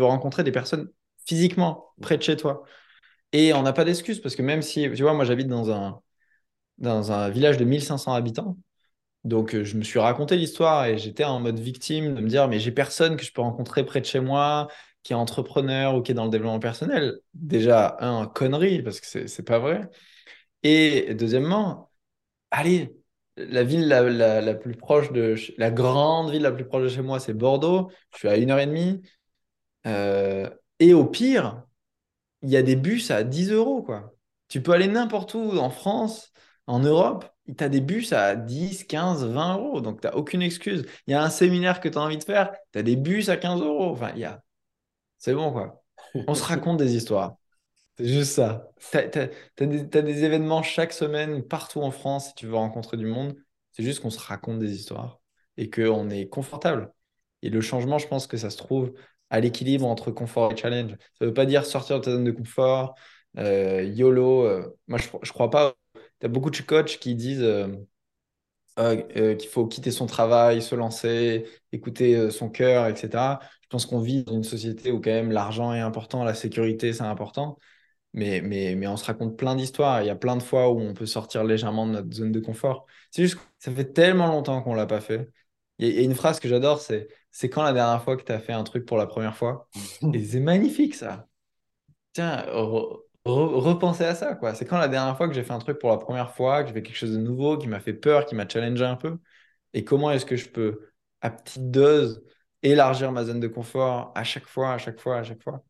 rencontrer 0.05 0.45
des 0.45 0.53
personnes 0.53 0.91
physiquement 1.25 1.95
près 2.03 2.19
de 2.19 2.23
chez 2.23 2.37
toi. 2.37 2.65
Et 3.33 3.53
on 3.55 3.63
n'a 3.63 3.73
pas 3.73 3.85
d'excuses 3.85 4.21
parce 4.21 4.37
que 4.37 4.43
même 4.43 4.63
si, 4.63 4.83
tu 4.95 5.03
vois, 5.03 5.15
moi 5.15 5.25
j'habite 5.25 5.49
dans 5.49 5.71
un, 5.71 6.01
dans 6.79 7.13
un 7.13 7.31
village 7.31 7.59
de 7.59 7.65
1500 7.65 8.15
habitants, 8.15 8.57
donc, 9.25 9.55
euh, 9.55 9.65
je 9.65 9.77
me 9.77 9.83
suis 9.83 9.99
raconté 9.99 10.37
l'histoire 10.37 10.87
et 10.87 10.99
j'étais 10.99 11.25
en 11.25 11.41
mode 11.41 11.59
victime 11.59 12.15
de 12.15 12.21
me 12.21 12.29
dire, 12.29 12.49
mais 12.49 12.59
j'ai 12.59 12.73
personne 12.73 13.17
que 13.17 13.25
je 13.25 13.33
peux 13.33 13.43
rencontrer 13.43 13.85
près 13.85 14.01
de 14.01 14.07
chez 14.07 14.21
moi 14.21 14.69
qui 15.03 15.13
est 15.13 15.17
entrepreneur 15.17 15.95
ou 15.95 16.03
qui 16.03 16.13
est 16.13 16.15
dans 16.15 16.25
le 16.25 16.31
développement 16.31 16.59
personnel. 16.61 17.19
Déjà, 17.35 17.97
un, 18.01 18.27
connerie, 18.27 18.83
parce 18.83 19.01
que 19.01 19.27
c'est 19.27 19.43
pas 19.43 19.59
vrai. 19.59 19.89
Et 20.63 21.15
deuxièmement, 21.15 21.91
allez, 22.51 22.95
la 23.37 23.65
ville 23.65 23.89
la, 23.89 24.55
plus 24.55 24.77
proche 24.77 25.13
de, 25.13 25.37
la 25.59 25.71
grande 25.71 26.31
ville 26.33 26.43
la 26.43 26.53
plus 26.53 26.67
proche 26.67 26.85
de 26.85 26.89
chez 26.89 27.03
moi, 27.03 27.21
c'est 27.21 27.35
Bordeaux. 27.35 27.91
Je 28.13 28.19
suis 28.19 28.29
à 28.29 28.37
une 28.37 28.51
heure 28.51 28.61
et 28.61 28.67
demie. 28.67 29.03
Euh, 29.87 30.51
et 30.81 30.95
au 30.95 31.07
pire, 31.07 31.65
il 32.43 32.51
y 32.51 32.57
a 32.57 32.63
des 32.63 32.77
bus 32.77 33.11
à 33.11 33.25
10 33.25 33.53
euros, 33.53 33.83
quoi. 33.83 34.15
Tu 34.49 34.63
peux 34.63 34.73
aller 34.73 34.89
n'importe 34.89 35.35
où 35.35 35.59
en 35.59 35.71
France, 35.71 36.33
en 36.67 36.81
Europe, 36.81 37.27
tu 37.47 37.65
as 37.65 37.69
des 37.69 37.81
bus 37.81 38.13
à 38.13 38.37
10, 38.37 38.85
15, 38.85 39.25
20 39.27 39.57
euros. 39.59 39.81
Donc, 39.81 40.01
tu 40.01 40.07
n'as 40.07 40.15
aucune 40.15 40.43
excuse. 40.43 40.85
Il 41.07 41.13
y 41.13 41.15
a 41.15 41.23
un 41.23 41.31
séminaire 41.31 41.81
que 41.81 41.89
tu 41.89 41.99
as 41.99 42.01
envie 42.01 42.19
de 42.19 42.25
faire, 42.25 42.53
tu 42.73 42.79
as 42.79 42.83
des 42.83 42.97
bus 42.97 43.29
à 43.29 43.37
15 43.37 43.61
euros. 43.61 43.91
Enfin, 43.91 44.13
il 44.15 44.21
y 44.21 44.25
a... 44.25 44.43
C'est 45.19 45.35
bon, 45.35 45.53
quoi. 45.53 45.85
On 46.27 46.35
se 46.35 46.43
raconte 46.43 46.79
des 46.79 46.97
histoires. 46.97 47.37
C'est 47.97 48.09
juste 48.09 48.33
ça. 48.33 48.71
Tu 48.91 48.99
as, 48.99 49.67
des 49.67 50.25
événements 50.25 50.63
chaque 50.63 50.93
semaine 50.93 51.43
partout 51.43 51.83
en 51.83 51.91
France 51.91 52.29
si 52.29 52.35
tu 52.35 52.47
veux 52.47 52.57
rencontrer 52.57 52.97
du 52.97 53.07
monde. 53.07 53.37
C'est 53.73 53.83
juste 53.83 54.01
qu'on 54.01 54.11
se 54.11 54.19
raconte 54.19 54.59
des 54.59 54.73
histoires 54.75 55.21
et 55.57 55.71
qu'on 55.71 56.09
est 56.11 56.29
confortable. 56.29 56.93
Et 57.43 57.51
le 57.51 57.61
changement, 57.61 57.99
je 57.99 58.09
pense 58.09 58.27
que 58.27 58.37
ça 58.37 58.51
se 58.51 58.57
trouve 58.57 58.93
à 59.31 59.41
l'équilibre 59.41 59.87
entre 59.87 60.11
confort 60.11 60.53
et 60.53 60.57
challenge. 60.57 60.93
Ça 60.93 61.25
ne 61.25 61.27
veut 61.27 61.35
pas 61.35 61.47
dire 61.47 61.65
sortir 61.65 62.01
de 62.01 62.05
ta 62.05 62.11
zone 62.13 62.25
de 62.25 62.33
confort, 62.33 62.95
euh, 63.39 63.83
YOLO. 63.85 64.45
Euh. 64.45 64.77
moi, 64.89 64.99
je 64.99 65.07
ne 65.09 65.33
crois 65.33 65.51
pas 65.51 65.75
tu 66.21 66.27
as 66.27 66.29
beaucoup 66.29 66.51
de 66.51 66.59
coachs 66.61 66.99
qui 66.99 67.15
disent 67.15 67.43
euh, 67.43 67.75
qu'il 69.37 69.49
faut 69.49 69.67
quitter 69.67 69.91
son 69.91 70.07
travail, 70.07 70.63
se 70.63 70.75
lancer, 70.75 71.47
écouter 71.73 72.31
son 72.31 72.51
cœur, 72.51 72.87
etc. 72.89 73.41
Je 73.63 73.69
pense 73.69 73.87
qu'on 73.87 74.01
vit 74.01 74.25
dans 74.25 74.35
une 74.35 74.45
société 74.45 74.93
où 74.93 75.01
quand 75.01 75.11
même 75.11 75.31
l'argent 75.33 75.73
est 75.73 75.81
important, 75.81 76.25
la 76.25 76.35
sécurité, 76.35 76.93
c'est 76.93 77.03
important. 77.03 77.59
Mais, 78.13 78.41
mais, 78.41 78.75
mais 78.75 78.87
on 78.89 78.97
se 78.97 79.05
raconte 79.05 79.37
plein 79.39 79.55
d'histoires. 79.55 80.03
Il 80.03 80.07
y 80.07 80.11
a 80.11 80.17
plein 80.17 80.37
de 80.37 80.43
fois 80.43 80.71
où 80.71 80.81
on 80.81 80.95
peut 80.95 81.07
sortir 81.07 81.45
légèrement 81.45 81.87
de 81.87 81.93
notre 81.93 82.13
zone 82.13 82.33
de 82.33 82.41
confort. 82.41 82.87
C'est 83.11 83.23
juste 83.23 83.37
que 83.37 83.41
ça 83.59 83.73
fait 83.73 83.93
tellement 83.93 84.27
longtemps 84.27 84.63
qu'on 84.63 84.73
ne 84.73 84.77
l'a 84.77 84.87
pas 84.87 85.01
fait. 85.01 85.31
Il 85.81 85.95
y 85.95 85.99
a 85.99 86.03
une 86.03 86.15
phrase 86.15 86.41
que 86.41 86.49
j'adore, 86.49 86.81
c'est 86.81 87.09
c'est 87.31 87.49
quand 87.49 87.63
la 87.63 87.73
dernière 87.73 88.03
fois 88.03 88.17
que 88.17 88.23
tu 88.23 88.33
as 88.33 88.39
fait 88.39 88.53
un 88.53 88.65
truc 88.65 88.85
pour 88.85 88.99
la 88.99 89.07
première 89.07 89.37
fois? 89.37 89.69
Et 90.13 90.25
c'est 90.25 90.41
magnifique 90.41 90.95
ça. 90.95 91.27
Tiens, 92.13 92.45
repenser 93.25 94.05
à 94.05 94.15
ça, 94.15 94.35
quoi. 94.35 94.55
C'est 94.55 94.67
quand 94.67 94.79
la 94.79 94.89
dernière 94.89 95.17
fois 95.17 95.27
que 95.27 95.35
j'ai 95.35 95.43
fait 95.43 95.53
un 95.53 95.59
truc 95.59 95.79
pour 95.79 95.91
la 95.91 95.97
première 95.97 96.35
fois, 96.35 96.63
que 96.63 96.69
j'ai 96.69 96.75
fait 96.75 96.83
quelque 96.83 96.97
chose 96.97 97.13
de 97.13 97.19
nouveau, 97.19 97.57
qui 97.57 97.67
m'a 97.67 97.81
fait 97.81 97.95
peur, 97.95 98.27
qui 98.27 98.35
m'a 98.35 98.47
challengé 98.49 98.85
un 98.85 98.97
peu, 98.97 99.19
et 99.73 99.85
comment 99.85 100.11
est-ce 100.11 100.27
que 100.27 100.37
je 100.37 100.49
peux, 100.51 100.91
à 101.23 101.31
petite 101.31 101.71
dose, 101.71 102.23
élargir 102.63 103.11
ma 103.13 103.25
zone 103.25 103.41
de 103.41 103.49
confort 103.49 104.13
à 104.15 104.25
chaque 104.25 104.47
fois, 104.47 104.73
à 104.73 104.79
chaque 104.79 105.01
fois, 105.01 105.17
à 105.17 105.23
chaque 105.23 105.43
fois? 105.43 105.65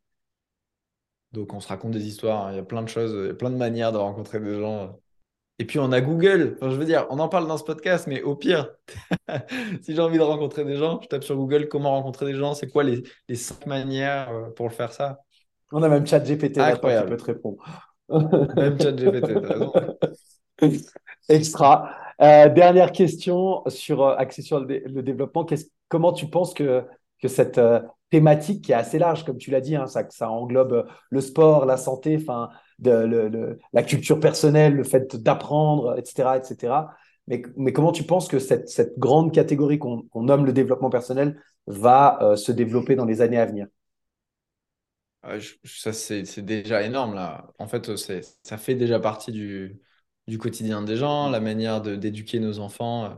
Donc 1.33 1.55
on 1.55 1.61
se 1.61 1.69
raconte 1.69 1.93
des 1.93 2.09
histoires, 2.09 2.47
hein. 2.47 2.53
il 2.53 2.57
y 2.57 2.59
a 2.59 2.65
plein 2.65 2.83
de 2.83 2.89
choses, 2.89 3.13
il 3.13 3.27
y 3.29 3.31
a 3.31 3.35
plein 3.35 3.51
de 3.51 3.57
manières 3.57 3.93
de 3.93 3.99
rencontrer 3.99 4.41
des 4.41 4.59
gens. 4.59 4.99
Et 5.61 5.67
puis 5.67 5.79
on 5.79 5.93
a 5.93 6.01
Google, 6.01 6.57
enfin, 6.57 6.71
je 6.71 6.77
veux 6.77 6.87
dire, 6.87 7.07
on 7.11 7.19
en 7.19 7.29
parle 7.29 7.47
dans 7.47 7.59
ce 7.59 7.65
podcast, 7.65 8.07
mais 8.07 8.23
au 8.23 8.35
pire, 8.35 8.71
si 9.83 9.95
j'ai 9.95 10.01
envie 10.01 10.17
de 10.17 10.23
rencontrer 10.23 10.65
des 10.65 10.77
gens, 10.77 10.99
je 11.03 11.09
tape 11.09 11.23
sur 11.23 11.37
Google 11.37 11.69
comment 11.69 11.91
rencontrer 11.91 12.25
des 12.25 12.35
gens, 12.35 12.55
c'est 12.55 12.69
quoi 12.69 12.83
les, 12.83 13.03
les 13.29 13.35
cinq 13.35 13.67
manières 13.67 14.31
euh, 14.31 14.49
pour 14.57 14.67
le 14.67 14.73
faire 14.73 14.91
ça. 14.91 15.21
On 15.71 15.83
a 15.83 15.91
même 15.91 16.07
chat 16.07 16.21
GPT 16.21 16.57
là, 16.57 16.73
qui 16.73 16.81
peut 16.81 17.17
te 17.19 17.25
répondre. 17.25 17.63
même 18.57 18.81
chat 18.81 18.93
GPT, 18.93 19.37
raison. 19.37 19.73
Extra. 21.29 21.95
Euh, 22.23 22.49
dernière 22.49 22.93
question 22.93 23.63
sur 23.67 24.03
euh, 24.03 24.15
axée 24.17 24.41
sur 24.41 24.61
le, 24.61 25.03
développement. 25.03 25.45
comment 25.89 26.15
tu 26.15 26.31
penses 26.31 26.55
que, 26.55 26.85
que 27.21 27.29
cette 27.29 27.59
euh, 27.59 27.81
thématique 28.09 28.65
qui 28.65 28.73
est 28.73 28.77
assez 28.77 28.99
large, 28.99 29.27
comme 29.27 29.37
tu 29.37 29.51
l'as 29.51 29.61
dit, 29.61 29.77
hein, 29.77 29.87
ça, 29.87 30.05
ça 30.09 30.31
englobe 30.31 30.87
le 31.11 31.21
sport, 31.21 31.67
la 31.67 31.77
santé, 31.77 32.19
enfin, 32.19 32.49
de, 32.81 33.59
la 33.73 33.83
culture 33.83 34.21
personnelle, 34.21 34.75
le 34.75 34.85
fait 34.85 35.17
d'apprendre, 35.17 35.99
etc., 35.99 36.37
etc. 36.37 36.89
Mais, 37.27 37.43
mais, 37.57 37.73
comment 37.73 37.93
tu 37.93 38.05
penses 38.05 38.29
que 38.29 38.39
cette, 38.39 38.69
cette 38.69 38.99
grande 38.99 39.33
catégorie 39.33 39.79
qu'on 39.79 40.09
nomme 40.15 40.47
le 40.47 40.53
développement 40.53 40.91
personnel 40.91 41.41
va 41.67 42.35
se 42.37 42.51
développer 42.51 42.97
dans 42.97 43.05
les 43.05 43.21
années 43.21 43.39
à 43.39 43.47
venir? 43.47 43.67
Ah, 45.23 45.37
ça, 45.65 45.93
c'est 45.93 46.41
déjà 46.41 46.83
énorme, 46.83 47.15
là. 47.15 47.53
En 47.59 47.69
fait, 47.69 47.91
ça 48.43 48.59
fait 48.59 48.75
déjà 48.75 48.99
partie 48.99 49.33
du, 49.33 49.79
du 50.31 50.39
quotidien 50.39 50.83
des 50.83 50.97
gens, 50.97 51.29
la 51.29 51.41
manière 51.41 51.83
d'éduquer 51.83 52.41
nos 52.41 52.59
enfants, 52.61 53.05
euh, 53.07 53.15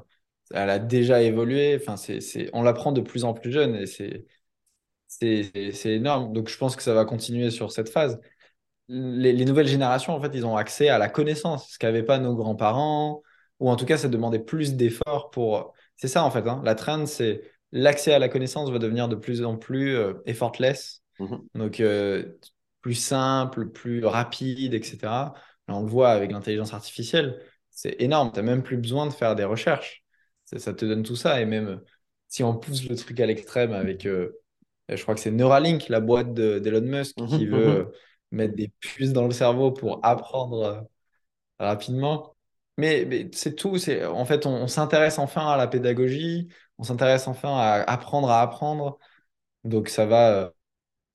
elle 0.53 0.71
a 0.71 0.79
déjà 0.81 1.23
évolué. 1.23 1.79
Enfin, 1.81 1.97
c'est, 1.97 2.51
on 2.53 2.63
l'apprend 2.63 2.93
de 2.93 3.01
plus 3.01 3.25
en 3.25 3.35
plus 3.35 3.53
jeune 3.53 3.77
et 3.77 3.87
c'est 3.87 4.27
énorme. 5.85 6.33
Donc, 6.33 6.49
je 6.49 6.59
pense 6.59 6.75
que 6.75 6.83
ça 6.83 6.95
va 6.95 7.05
continuer 7.05 7.51
sur 7.51 7.71
cette 7.71 7.89
phase. 7.89 8.21
Les, 8.95 9.33
les 9.33 9.45
nouvelles 9.45 9.67
générations, 9.67 10.15
en 10.15 10.21
fait, 10.21 10.33
ils 10.35 10.45
ont 10.45 10.57
accès 10.57 10.89
à 10.89 10.99
la 10.99 11.09
connaissance, 11.09 11.71
ce 11.71 11.79
qu'avaient 11.79 12.03
pas 12.03 12.19
nos 12.19 12.35
grands-parents, 12.35 13.23
ou 13.59 13.71
en 13.71 13.77
tout 13.77 13.87
cas, 13.87 13.97
ça 13.97 14.09
demandait 14.09 14.39
plus 14.39 14.75
d'efforts 14.75 15.31
pour. 15.31 15.73
C'est 15.97 16.09
ça, 16.09 16.25
en 16.25 16.31
fait. 16.31 16.47
Hein. 16.47 16.61
La 16.65 16.75
trend, 16.75 17.07
c'est 17.07 17.43
l'accès 17.71 18.13
à 18.13 18.19
la 18.19 18.29
connaissance 18.29 18.71
va 18.71 18.79
devenir 18.79 19.09
de 19.09 19.17
plus 19.17 19.45
en 19.45 19.57
plus 19.57 19.97
euh, 19.97 20.15
effortless 20.27 21.03
Mhm. 21.19 21.41
Donc, 21.55 21.81
euh, 21.81 22.25
plus 22.81 22.95
simple, 22.95 23.71
plus 23.71 24.05
rapide, 24.05 24.75
etc. 24.75 24.99
Là, 25.03 25.77
on 25.77 25.83
le 25.83 25.89
voit 25.89 26.11
avec 26.11 26.33
l'intelligence 26.33 26.75
artificielle, 26.75 27.41
c'est 27.71 27.97
énorme. 28.01 28.33
Tu 28.33 28.41
n'as 28.41 28.43
même 28.43 28.63
plus 28.63 28.77
besoin 28.77 29.07
de 29.07 29.13
faire 29.13 29.35
des 29.35 29.45
recherches. 29.45 30.05
Ça, 30.45 30.75
te 30.75 30.85
donne 30.85 31.03
tout 31.03 31.17
ça. 31.17 31.41
Et 31.41 31.47
même 31.47 31.81
si 32.29 32.43
on 32.43 32.57
pousse 32.57 32.89
le 32.89 32.97
truc 32.97 33.21
à 33.21 33.27
l'extrême 33.27 33.73
avec, 33.73 34.05
euh, 34.05 34.39
je 34.89 35.01
crois 35.03 35.15
que 35.15 35.21
c'est 35.21 35.31
Neuralink, 35.31 35.89
la 35.89 36.01
boîte 36.01 36.35
d'Elon 36.35 36.83
Musk, 36.83 37.19
mhm, 37.19 37.29
qui 37.29 37.47
veut 37.47 37.67
mhm. 37.67 37.77
euh, 37.77 37.85
mettre 38.33 38.55
des 38.57 38.69
puces 38.81 39.13
dans 39.13 39.27
le 39.27 39.33
cerveau 39.33 39.73
pour 39.73 40.01
apprendre 40.05 40.87
rapidement. 41.59 42.35
Mais, 42.79 43.31
c'est 43.33 43.55
tout. 43.55 43.77
En 44.07 44.25
fait, 44.25 44.47
on 44.47 44.67
s'intéresse 44.69 45.19
enfin 45.19 45.47
à 45.49 45.57
la 45.57 45.69
pédagogie, 45.69 46.49
on 46.79 46.85
s'intéresse 46.85 47.29
enfin 47.29 47.57
à 47.59 47.83
apprendre 47.91 48.31
à 48.31 48.43
apprendre. 48.43 48.99
Donc, 49.65 49.89
ça 49.89 50.07
va 50.07 50.53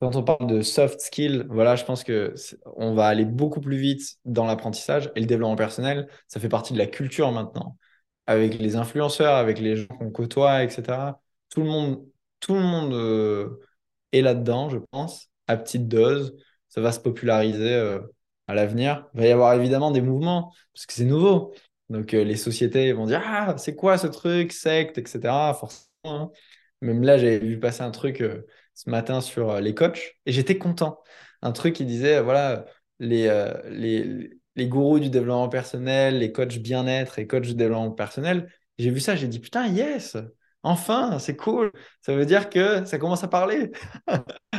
quand 0.00 0.14
on 0.16 0.22
parle 0.22 0.46
de 0.46 0.62
soft 0.62 1.00
skills, 1.00 1.44
voilà, 1.48 1.74
je 1.76 1.84
pense 1.84 2.04
que 2.04 2.34
on 2.76 2.94
va 2.94 3.06
aller 3.06 3.24
beaucoup 3.24 3.60
plus 3.60 3.76
vite 3.78 4.18
dans 4.24 4.46
l'apprentissage 4.46 5.10
et 5.16 5.20
le 5.20 5.26
développement 5.26 5.56
personnel, 5.56 6.08
ça 6.28 6.38
fait 6.40 6.48
partie 6.48 6.72
de 6.72 6.78
la 6.78 6.86
culture 6.86 7.32
maintenant. 7.32 7.76
Avec 8.26 8.58
les 8.58 8.76
influenceurs, 8.76 9.34
avec 9.34 9.58
les 9.58 9.76
gens 9.76 9.86
qu'on 9.86 10.10
côtoie, 10.10 10.62
etc. 10.62 11.20
Tout 11.50 11.62
le 11.62 11.66
monde, 11.66 12.06
tout 12.40 12.54
le 12.54 12.60
monde 12.60 12.92
euh, 12.94 13.60
est 14.12 14.22
là-dedans, 14.22 14.68
je 14.70 14.78
pense, 14.90 15.28
à 15.48 15.56
petite 15.56 15.88
dose. 15.88 16.36
Ça 16.68 16.80
va 16.80 16.92
se 16.92 17.00
populariser 17.00 17.74
euh, 17.74 18.00
à 18.46 18.54
l'avenir. 18.54 19.08
Il 19.14 19.20
va 19.20 19.26
y 19.26 19.30
avoir 19.30 19.54
évidemment 19.54 19.90
des 19.90 20.00
mouvements 20.02 20.52
parce 20.74 20.86
que 20.86 20.92
c'est 20.92 21.04
nouveau. 21.04 21.54
Donc 21.88 22.14
euh, 22.14 22.24
les 22.24 22.36
sociétés 22.36 22.92
vont 22.92 23.06
dire 23.06 23.22
ah 23.24 23.56
c'est 23.58 23.74
quoi 23.74 23.98
ce 23.98 24.06
truc 24.06 24.52
secte, 24.52 24.98
etc. 24.98 25.54
Forcément. 25.54 25.88
Hein. 26.04 26.30
Même 26.82 27.02
là 27.02 27.18
j'ai 27.18 27.38
vu 27.38 27.58
passer 27.58 27.82
un 27.82 27.90
truc 27.90 28.22
ce 28.78 28.90
matin 28.90 29.20
sur 29.20 29.50
euh, 29.50 29.60
les 29.60 29.74
coachs 29.74 30.14
et 30.24 30.32
j'étais 30.32 30.56
content. 30.58 31.02
Un 31.42 31.52
truc 31.52 31.74
qui 31.74 31.84
disait, 31.84 32.20
voilà, 32.22 32.64
les, 33.00 33.26
euh, 33.26 33.52
les, 33.70 34.30
les 34.54 34.68
gourous 34.68 35.00
du 35.00 35.10
développement 35.10 35.48
personnel, 35.48 36.18
les 36.18 36.30
coachs 36.32 36.58
bien-être 36.58 37.18
et 37.18 37.26
coachs 37.26 37.42
du 37.42 37.54
développement 37.54 37.90
personnel. 37.90 38.52
J'ai 38.78 38.90
vu 38.90 39.00
ça, 39.00 39.16
j'ai 39.16 39.26
dit, 39.26 39.40
putain, 39.40 39.66
yes, 39.66 40.16
enfin, 40.62 41.18
c'est 41.18 41.36
cool. 41.36 41.72
Ça 42.02 42.14
veut 42.14 42.26
dire 42.26 42.50
que 42.50 42.84
ça 42.84 42.98
commence 42.98 43.24
à 43.24 43.28
parler. 43.28 43.72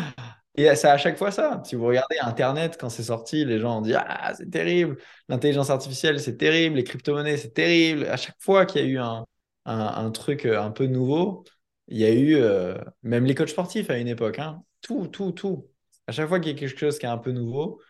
Et 0.60 0.76
c'est 0.76 0.90
à 0.90 0.98
chaque 0.98 1.18
fois 1.18 1.32
ça. 1.32 1.62
Si 1.64 1.76
vous 1.76 1.86
regardez 1.86 2.18
Internet, 2.20 2.78
quand 2.78 2.90
c'est 2.90 3.04
sorti, 3.04 3.46
les 3.46 3.60
gens 3.60 3.78
ont 3.78 3.82
dit 3.82 3.94
Ah, 3.96 4.34
c'est 4.36 4.50
terrible, 4.50 4.98
l'intelligence 5.30 5.70
artificielle, 5.70 6.20
c'est 6.20 6.36
terrible, 6.36 6.76
les 6.76 6.84
crypto-monnaies, 6.84 7.38
c'est 7.38 7.54
terrible. 7.54 8.06
À 8.08 8.18
chaque 8.18 8.36
fois 8.40 8.66
qu'il 8.66 8.82
y 8.82 8.84
a 8.84 8.88
eu 8.88 9.00
un, 9.00 10.12
truc 10.12 10.46
euh, 10.46 10.62
un 10.62 10.72
peu 10.72 10.86
nouveau, 10.86 11.46
il 11.88 11.98
y 11.98 12.04
a 12.06 12.12
eu, 12.14 12.36
euh, 12.36 12.78
même 13.04 13.24
les 13.26 13.36
coachs 13.36 13.50
sportifs 13.50 13.90
à 13.90 13.98
une 13.98 14.10
époque, 14.10 14.40
hein, 14.40 14.62
tout, 14.82 15.08
tout, 15.08 15.32
tout. 15.32 15.70
À 16.08 16.12
chaque 16.12 16.28
fois 16.28 16.40
qu'il 16.42 16.52
y 16.52 16.56
a 16.56 16.60
quelque 16.60 16.78
chose 16.78 17.00
qui 17.00 17.06
est 17.06 17.10
un 17.10 17.18
peu 17.18 17.32
nouveau, 17.32 17.82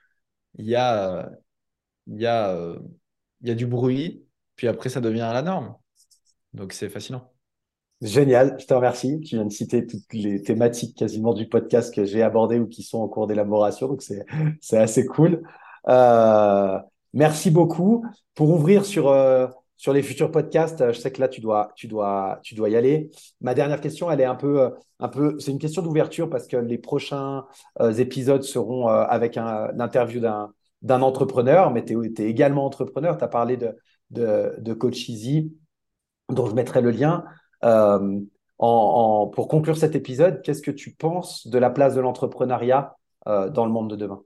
il 0.57 0.65
y 0.67 0.75
a, 0.75 1.25
euh, 1.25 1.29
il 2.07 2.21
y 2.21 3.51
a 3.51 3.55
du 3.55 3.65
bruit, 3.65 4.25
puis 4.55 4.67
après 4.67 4.89
ça 4.89 5.01
devient 5.01 5.29
la 5.33 5.41
norme. 5.41 5.75
Donc 6.53 6.73
c'est 6.73 6.89
fascinant. 6.89 7.28
Génial, 8.01 8.55
je 8.59 8.65
te 8.65 8.73
remercie. 8.73 9.19
Tu 9.21 9.35
viens 9.35 9.45
de 9.45 9.51
citer 9.51 9.85
toutes 9.85 10.13
les 10.13 10.41
thématiques 10.41 10.97
quasiment 10.97 11.33
du 11.33 11.49
podcast 11.49 11.93
que 11.93 12.05
j'ai 12.05 12.23
abordé 12.23 12.57
ou 12.57 12.67
qui 12.67 12.81
sont 12.81 12.99
en 12.99 13.09
cours 13.09 13.27
d'élaboration, 13.27 13.87
donc 13.89 14.01
c'est 14.01 14.77
assez 14.77 15.05
cool. 15.05 15.43
Euh, 15.89 16.79
merci 17.13 17.51
beaucoup. 17.51 18.05
Pour 18.35 18.51
ouvrir 18.51 18.85
sur, 18.85 19.09
euh, 19.09 19.47
sur 19.75 19.91
les 19.91 20.01
futurs 20.01 20.31
podcasts, 20.31 20.93
je 20.93 20.97
sais 20.97 21.11
que 21.11 21.19
là 21.19 21.27
tu 21.27 21.41
dois, 21.41 21.73
tu 21.75 21.87
dois, 21.87 22.39
tu 22.41 22.55
dois 22.55 22.69
y 22.69 22.77
aller. 22.77 23.09
Ma 23.41 23.53
dernière 23.53 23.81
question, 23.81 24.09
elle 24.09 24.21
est 24.21 24.25
un 24.25 24.35
peu, 24.35 24.71
un 24.99 25.09
peu, 25.09 25.37
c'est 25.39 25.51
une 25.51 25.59
question 25.59 25.81
d'ouverture 25.81 26.29
parce 26.29 26.47
que 26.47 26.55
les 26.55 26.77
prochains 26.77 27.45
euh, 27.81 27.91
épisodes 27.91 28.43
seront 28.43 28.87
avec 28.87 29.35
l'interview 29.35 30.21
d'un 30.21 30.53
d'un 30.81 31.01
entrepreneur, 31.01 31.71
mais 31.71 31.83
tu 31.83 32.01
es, 32.05 32.23
également 32.23 32.65
entrepreneur. 32.65 33.17
Tu 33.17 33.23
as 33.23 33.27
parlé 33.27 33.57
de, 33.57 33.75
de, 34.11 34.55
de 34.59 34.73
Coach 34.73 35.09
Easy, 35.09 35.53
dont 36.29 36.45
je 36.45 36.55
mettrai 36.55 36.81
le 36.81 36.91
lien. 36.91 37.25
Euh, 37.63 38.19
pour 38.57 39.47
conclure 39.49 39.77
cet 39.77 39.95
épisode, 39.95 40.41
qu'est-ce 40.41 40.61
que 40.61 40.71
tu 40.71 40.91
penses 40.91 41.47
de 41.47 41.57
la 41.57 41.69
place 41.69 41.95
de 41.95 42.01
l'entrepreneuriat 42.01 42.95
euh, 43.27 43.49
dans 43.49 43.65
le 43.65 43.71
monde 43.71 43.89
de 43.89 43.95
demain? 43.95 44.21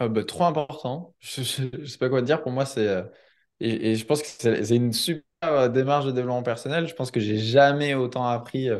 Euh, 0.00 0.08
bah, 0.08 0.24
Trop 0.24 0.44
important. 0.44 1.14
Je 1.20 1.64
ne 1.76 1.84
sais 1.84 1.98
pas 1.98 2.08
quoi 2.08 2.22
dire. 2.22 2.42
Pour 2.42 2.52
moi, 2.52 2.64
c'est. 2.64 3.04
Et, 3.62 3.94
je 3.94 4.06
pense 4.06 4.22
que 4.22 4.28
c'est 4.28 4.76
une 4.76 4.94
super 4.94 5.70
démarche 5.70 6.06
de 6.06 6.12
développement 6.12 6.42
personnel. 6.42 6.88
Je 6.88 6.94
pense 6.94 7.10
que 7.10 7.20
j'ai 7.20 7.36
jamais 7.36 7.94
autant 7.94 8.26
appris 8.26 8.70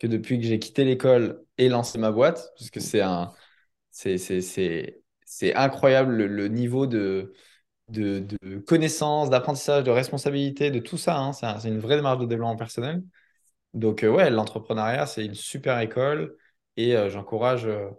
que 0.00 0.08
depuis 0.08 0.40
que 0.40 0.44
j'ai 0.44 0.58
quitté 0.58 0.84
l'école 0.84 1.44
et 1.56 1.68
lancé 1.68 1.98
ma 1.98 2.10
boîte, 2.10 2.52
parce 2.58 2.70
que 2.70 2.80
c'est 2.80 3.00
un, 3.00 3.32
c'est 3.90 5.54
incroyable 5.54 6.24
le 6.24 6.48
niveau 6.48 6.88
de, 6.88 7.32
de, 7.88 8.58
connaissances, 8.66 9.30
d'apprentissage, 9.30 9.84
de 9.84 9.90
responsabilité, 9.90 10.70
de 10.70 10.78
tout 10.78 10.98
ça. 10.98 11.18
Hein. 11.18 11.32
C'est 11.32 11.68
une 11.68 11.78
vraie 11.78 11.96
démarche 11.96 12.18
de 12.18 12.26
développement 12.26 12.56
personnel. 12.56 13.02
Donc, 13.74 14.04
euh, 14.04 14.10
ouais, 14.10 14.30
l'entrepreneuriat, 14.30 15.06
c'est 15.06 15.24
une 15.24 15.34
super 15.34 15.78
école 15.80 16.36
et 16.76 16.96
euh, 16.96 17.10
j'encourage. 17.10 17.66
Euh, 17.66 17.90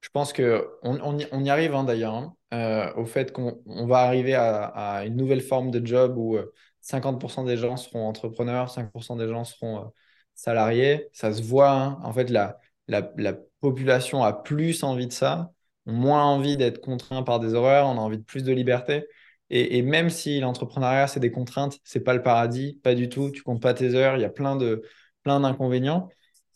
je 0.00 0.08
pense 0.10 0.32
qu'on 0.32 0.62
on, 0.82 1.18
y, 1.18 1.26
on 1.32 1.44
y 1.44 1.50
arrive 1.50 1.74
hein, 1.74 1.84
d'ailleurs 1.84 2.14
hein, 2.14 2.92
au 2.96 3.04
fait 3.06 3.32
qu'on 3.32 3.86
va 3.86 4.00
arriver 4.00 4.34
à, 4.34 5.04
une 5.06 5.16
nouvelle 5.16 5.40
forme 5.40 5.70
de 5.70 5.84
job 5.84 6.16
où 6.16 6.38
50% 6.80 7.44
des 7.44 7.56
gens 7.56 7.76
seront 7.76 8.06
entrepreneurs, 8.06 8.70
5% 8.70 9.16
des 9.16 9.28
gens 9.28 9.44
seront 9.44 9.92
salariés. 10.34 11.08
Ça 11.12 11.32
se 11.32 11.42
voit. 11.42 11.98
En 12.02 12.12
fait, 12.12 12.30
la, 12.30 12.58
la, 12.88 13.10
la 13.16 13.34
population 13.60 14.22
a 14.22 14.32
plus 14.32 14.84
envie 14.84 15.08
de 15.08 15.12
ça, 15.12 15.52
moins 15.86 16.24
envie 16.24 16.56
d'être 16.56 16.80
contraint 16.80 17.22
par 17.22 17.40
des 17.40 17.54
horaires, 17.54 17.86
on 17.86 17.98
a 17.98 18.00
envie 18.00 18.18
de 18.18 18.22
plus 18.22 18.44
de 18.44 18.52
liberté. 18.52 19.06
Et, 19.50 19.82
même 19.82 20.10
si 20.10 20.40
l'entrepreneuriat, 20.40 21.06
c'est 21.06 21.20
des 21.20 21.30
contraintes, 21.30 21.78
c'est 21.84 22.00
pas 22.00 22.14
le 22.14 22.22
paradis, 22.22 22.80
pas 22.82 22.94
du 22.94 23.08
tout. 23.08 23.30
Tu 23.30 23.42
comptes 23.42 23.62
pas 23.62 23.74
tes 23.74 23.94
heures, 23.94 24.16
il 24.16 24.22
y 24.22 24.24
a 24.24 24.30
plein 24.30 24.56
de 24.56 24.82
plein 25.22 25.40
d'inconvénients. 25.40 26.08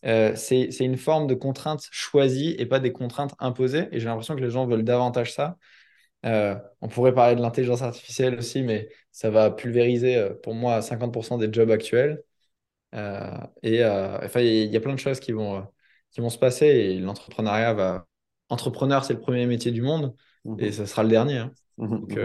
Euh, 0.06 0.34
c'est 0.34 0.70
une 0.80 0.96
forme 0.96 1.26
de 1.26 1.34
contrainte 1.34 1.86
choisie 1.90 2.54
et 2.58 2.66
pas 2.66 2.80
des 2.80 2.92
contraintes 2.92 3.34
imposées. 3.38 3.88
Et 3.92 4.00
j'ai 4.00 4.06
l'impression 4.06 4.34
que 4.34 4.40
les 4.40 4.50
gens 4.50 4.66
veulent 4.66 4.84
davantage 4.84 5.32
ça. 5.32 5.56
Euh, 6.26 6.56
on 6.80 6.88
pourrait 6.88 7.14
parler 7.14 7.36
de 7.36 7.40
l'intelligence 7.40 7.82
artificielle 7.82 8.36
aussi, 8.38 8.62
mais 8.62 8.88
ça 9.12 9.30
va 9.30 9.50
pulvériser 9.50 10.16
euh, 10.16 10.34
pour 10.42 10.54
moi 10.54 10.82
50% 10.82 11.38
des 11.38 11.52
jobs 11.52 11.70
actuels. 11.70 12.22
et 13.62 13.84
enfin, 13.84 14.40
il 14.40 14.70
y, 14.70 14.76
a 14.76 14.80
plein 14.80 14.94
de 14.94 14.98
choses 14.98 15.20
qui 15.20 15.32
vont, 15.32 15.66
qui 16.10 16.20
vont 16.20 16.30
se 16.30 16.38
passer 16.38 16.66
et 16.66 16.98
l'entrepreneuriat 16.98 17.74
va. 17.74 18.06
Entrepreneur, 18.48 19.04
c'est 19.04 19.14
le 19.14 19.20
premier 19.20 19.46
métier 19.46 19.70
du 19.70 19.80
monde 19.80 20.12
mmh 20.44 20.56
et 20.58 20.72
ce 20.72 20.84
sera 20.84 21.04
le 21.04 21.08
dernier. 21.08 21.36
Hein. 21.36 21.52
Mmh 21.78 21.88
Donc, 21.88 22.18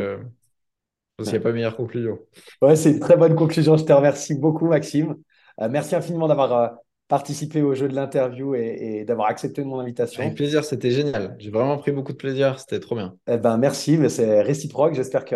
il 1.19 1.25
n'y 1.25 1.35
a 1.35 1.39
pas 1.39 1.51
meilleure 1.51 1.77
conclusion. 1.77 2.19
Ouais, 2.61 2.75
c'est 2.75 2.91
une 2.91 2.99
très 2.99 3.15
bonne 3.15 3.35
conclusion. 3.35 3.77
Je 3.77 3.85
te 3.85 3.93
remercie 3.93 4.35
beaucoup, 4.35 4.67
Maxime. 4.67 5.15
Euh, 5.61 5.69
merci 5.69 5.95
infiniment 5.95 6.27
d'avoir 6.27 6.53
euh, 6.53 6.67
participé 7.07 7.61
au 7.61 7.73
jeu 7.73 7.87
de 7.87 7.95
l'interview 7.95 8.55
et, 8.55 9.05
d'avoir 9.05 9.29
accepté 9.29 9.63
mon 9.63 9.79
invitation. 9.79 10.21
Avec 10.21 10.35
plaisir, 10.35 10.65
c'était 10.65 10.91
génial. 10.91 11.35
J'ai 11.39 11.51
vraiment 11.51 11.77
pris 11.77 11.91
beaucoup 11.91 12.11
de 12.11 12.17
plaisir. 12.17 12.59
C'était 12.59 12.81
trop 12.81 12.95
bien. 12.95 13.15
Eh 13.27 13.37
ben, 13.37 13.57
merci, 13.57 13.97
mais 13.97 14.09
c'est 14.09 14.41
réciproque. 14.41 14.93
J'espère 14.93 15.23
que 15.23 15.35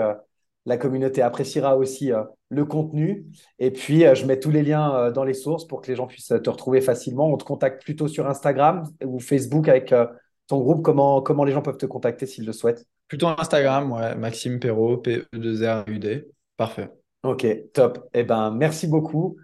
la 0.65 0.77
communauté 0.77 1.21
appréciera 1.21 1.77
aussi 1.77 2.11
euh, 2.11 2.23
le 2.49 2.65
contenu. 2.65 3.25
Et 3.59 3.71
puis, 3.71 4.03
je 4.13 4.25
mets 4.25 4.39
tous 4.39 4.51
les 4.51 4.63
liens 4.63 5.11
dans 5.11 5.23
les 5.23 5.33
sources 5.33 5.65
pour 5.65 5.81
que 5.81 5.87
les 5.87 5.95
gens 5.95 6.07
puissent 6.07 6.33
te 6.43 6.49
retrouver 6.49 6.81
facilement. 6.81 7.31
On 7.31 7.37
te 7.37 7.45
contacte 7.45 7.83
plutôt 7.83 8.09
sur 8.09 8.27
Instagram 8.27 8.83
ou 9.05 9.19
Facebook 9.19 9.69
avec 9.69 9.93
ton 10.47 10.59
groupe. 10.59 10.81
Comment, 10.83 11.21
comment 11.21 11.45
les 11.45 11.53
gens 11.53 11.61
peuvent 11.61 11.77
te 11.77 11.85
contacter 11.85 12.25
s'ils 12.25 12.45
le 12.45 12.53
souhaitent? 12.53 12.85
Plutôt 13.09 13.27
Instagram, 13.27 13.91
ouais. 13.91 14.15
Maxime 14.15 14.59
Perrault, 14.59 14.97
P-E-2-R-U-D. 14.99 16.29
Parfait. 16.55 16.89
Ok, 17.23 17.45
top. 17.73 18.07
Eh 18.13 18.23
ben, 18.23 18.51
merci 18.51 18.87
beaucoup. 18.87 19.35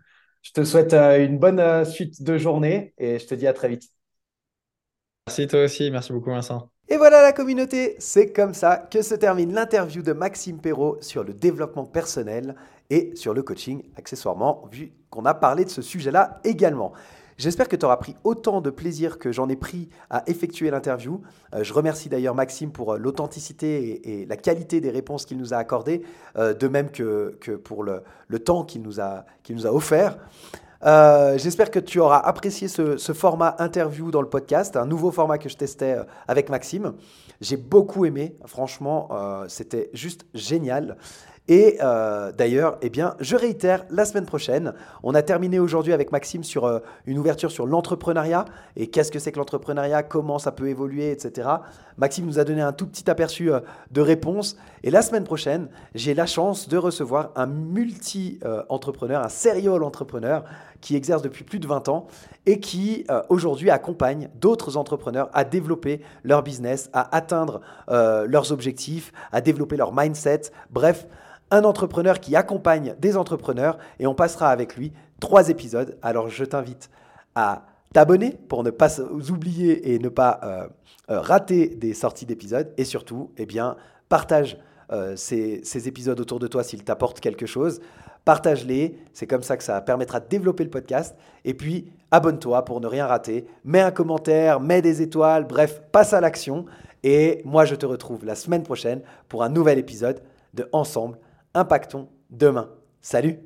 Je 0.43 0.51
te 0.51 0.63
souhaite 0.63 0.93
euh, 0.93 1.25
une 1.25 1.39
bonne 1.39 1.59
euh, 1.59 1.83
suite 1.83 2.21
de 2.21 2.37
journée 2.37 2.93
et 2.99 3.17
je 3.17 3.25
te 3.25 3.33
dis 3.33 3.47
à 3.47 3.53
très 3.53 3.67
vite. 3.67 3.83
Merci 5.27 5.47
toi 5.47 5.63
aussi. 5.63 5.89
Merci 5.89 6.13
beaucoup, 6.13 6.29
Vincent. 6.29 6.69
Et 6.87 6.97
voilà 6.97 7.23
la 7.23 7.33
communauté, 7.33 7.95
c'est 7.97 8.31
comme 8.31 8.53
ça 8.53 8.77
que 8.77 9.01
se 9.01 9.15
termine 9.15 9.51
l'interview 9.51 10.03
de 10.03 10.13
Maxime 10.13 10.61
Perrault 10.61 10.99
sur 11.01 11.23
le 11.23 11.33
développement 11.33 11.85
personnel 11.85 12.55
et 12.91 13.11
sur 13.15 13.33
le 13.33 13.41
coaching, 13.41 13.81
accessoirement, 13.97 14.69
vu 14.71 14.93
qu'on 15.09 15.25
a 15.25 15.33
parlé 15.33 15.65
de 15.65 15.71
ce 15.71 15.81
sujet-là 15.81 16.39
également. 16.43 16.93
J'espère 17.37 17.67
que 17.67 17.75
tu 17.75 17.85
auras 17.85 17.97
pris 17.97 18.15
autant 18.23 18.61
de 18.61 18.69
plaisir 18.69 19.19
que 19.19 19.33
j'en 19.33 19.49
ai 19.49 19.57
pris 19.57 19.89
à 20.09 20.23
effectuer 20.27 20.71
l'interview. 20.71 21.21
Euh, 21.53 21.63
je 21.63 21.73
remercie 21.73 22.07
d'ailleurs 22.07 22.33
Maxime 22.33 22.71
pour 22.71 22.93
euh, 22.93 22.97
l'authenticité 22.97 24.21
et, 24.21 24.25
la 24.25 24.37
qualité 24.37 24.79
des 24.79 24.89
réponses 24.89 25.25
qu'il 25.25 25.37
nous 25.37 25.53
a 25.53 25.57
accordées, 25.57 26.01
euh, 26.37 26.53
de 26.53 26.67
même 26.69 26.89
que, 26.91 27.37
pour 27.63 27.83
le, 27.83 28.03
temps 28.39 28.63
qu'il 28.63 28.81
nous, 28.83 29.01
a, 29.01 29.25
offert. 29.65 30.17
J'espère 31.37 31.71
que 31.71 31.79
tu 31.79 31.99
auras 31.99 32.19
apprécié 32.19 32.69
ce, 32.69 33.13
format 33.13 33.55
interview 33.59 34.11
dans 34.11 34.21
le 34.21 34.29
podcast, 34.29 34.77
un 34.77 34.85
nouveau 34.85 35.11
format 35.11 35.37
que 35.37 35.49
je 35.49 35.57
testais 35.57 35.97
avec 36.27 36.49
Maxime. 36.49 36.93
J'ai 37.41 37.57
beaucoup 37.57 38.05
aimé, 38.05 38.37
franchement, 38.45 39.09
c'était 39.47 39.89
juste 39.93 40.25
génial. 40.33 40.97
Et 41.47 41.77
euh, 41.83 42.31
d'ailleurs, 42.31 42.77
eh 42.81 42.89
bien, 42.89 43.15
je 43.19 43.35
réitère, 43.35 43.85
la 43.91 44.05
semaine 44.05 44.25
prochaine, 44.25 44.73
on 45.03 45.13
a 45.13 45.21
terminé 45.21 45.59
aujourd'hui 45.59 45.93
avec 45.93 46.11
Maxime 46.11 46.43
sur 46.43 46.65
euh, 46.65 46.79
une 47.05 47.19
ouverture 47.19 47.51
sur 47.51 47.67
l'entrepreneuriat 47.67 48.45
et 48.75 48.87
qu'est-ce 48.87 49.11
que 49.11 49.19
c'est 49.19 49.31
que 49.31 49.37
l'entrepreneuriat, 49.37 50.01
comment 50.01 50.39
ça 50.39 50.51
peut 50.51 50.69
évoluer, 50.69 51.11
etc. 51.11 51.47
Maxime 51.97 52.25
nous 52.25 52.39
a 52.39 52.45
donné 52.45 52.61
un 52.61 52.73
tout 52.73 52.87
petit 52.87 53.07
aperçu 53.11 53.53
euh, 53.53 53.59
de 53.91 54.01
réponse. 54.01 54.57
Et 54.81 54.89
la 54.89 55.03
semaine 55.03 55.23
prochaine, 55.23 55.67
j'ai 55.93 56.15
la 56.15 56.25
chance 56.25 56.67
de 56.67 56.77
recevoir 56.77 57.31
un 57.35 57.45
multi-entrepreneur, 57.45 59.23
un 59.23 59.29
serial 59.29 59.83
entrepreneur 59.83 60.45
qui 60.81 60.95
exerce 60.95 61.21
depuis 61.21 61.43
plus 61.43 61.59
de 61.59 61.67
20 61.67 61.89
ans 61.89 62.07
et 62.45 62.59
qui 62.59 63.07
aujourd'hui 63.29 63.71
accompagne 63.71 64.29
d'autres 64.35 64.77
entrepreneurs 64.77 65.29
à 65.33 65.43
développer 65.43 66.01
leur 66.23 66.43
business, 66.43 66.91
à 66.93 67.15
atteindre 67.15 67.61
leurs 67.87 68.51
objectifs, 68.51 69.11
à 69.31 69.41
développer 69.41 69.77
leur 69.77 69.95
mindset. 69.95 70.51
Bref, 70.69 71.07
un 71.51 71.63
entrepreneur 71.63 72.19
qui 72.19 72.35
accompagne 72.35 72.95
des 72.99 73.17
entrepreneurs 73.17 73.77
et 73.99 74.07
on 74.07 74.15
passera 74.15 74.49
avec 74.49 74.75
lui 74.75 74.91
trois 75.19 75.49
épisodes. 75.49 75.97
Alors 76.01 76.29
je 76.29 76.43
t'invite 76.43 76.89
à 77.35 77.65
t'abonner 77.93 78.37
pour 78.49 78.63
ne 78.63 78.71
pas 78.71 78.99
oublier 78.99 79.93
et 79.93 79.99
ne 79.99 80.09
pas 80.09 80.39
euh, 80.43 80.67
euh, 81.11 81.21
rater 81.21 81.67
des 81.67 81.93
sorties 81.93 82.25
d'épisodes 82.25 82.73
et 82.77 82.83
surtout, 82.83 83.31
eh 83.37 83.45
bien, 83.45 83.77
partage 84.09 84.57
euh, 84.91 85.15
ces, 85.15 85.61
ces, 85.63 85.87
épisodes 85.87 86.19
autour 86.19 86.39
de 86.39 86.47
toi 86.47 86.63
s'ils 86.63 86.83
t'apportent 86.83 87.19
quelque 87.19 87.45
chose. 87.45 87.79
Partage-les, 88.23 88.97
c'est 89.13 89.27
comme 89.27 89.43
ça 89.43 89.55
que 89.55 89.63
ça 89.63 89.79
permettra 89.81 90.19
de 90.19 90.27
développer 90.27 90.63
le 90.63 90.69
podcast. 90.69 91.15
Et 91.43 91.53
puis, 91.53 91.91
abonne-toi 92.11 92.65
pour 92.65 92.81
ne 92.81 92.87
rien 92.87 93.05
rater. 93.05 93.45
Mets 93.63 93.81
un 93.81 93.91
commentaire, 93.91 94.59
mets 94.59 94.81
des 94.81 95.01
étoiles, 95.01 95.45
bref, 95.45 95.81
passe 95.91 96.13
à 96.13 96.21
l'action. 96.21 96.65
Et 97.03 97.41
moi, 97.45 97.65
je 97.65 97.75
te 97.75 97.85
retrouve 97.85 98.25
la 98.25 98.35
semaine 98.35 98.63
prochaine 98.63 99.01
pour 99.29 99.43
un 99.43 99.49
nouvel 99.49 99.77
épisode 99.77 100.21
de 100.53 100.67
Ensemble 100.71 101.17
impactons 101.55 102.09
demain. 102.29 102.69
Salut 103.01 103.39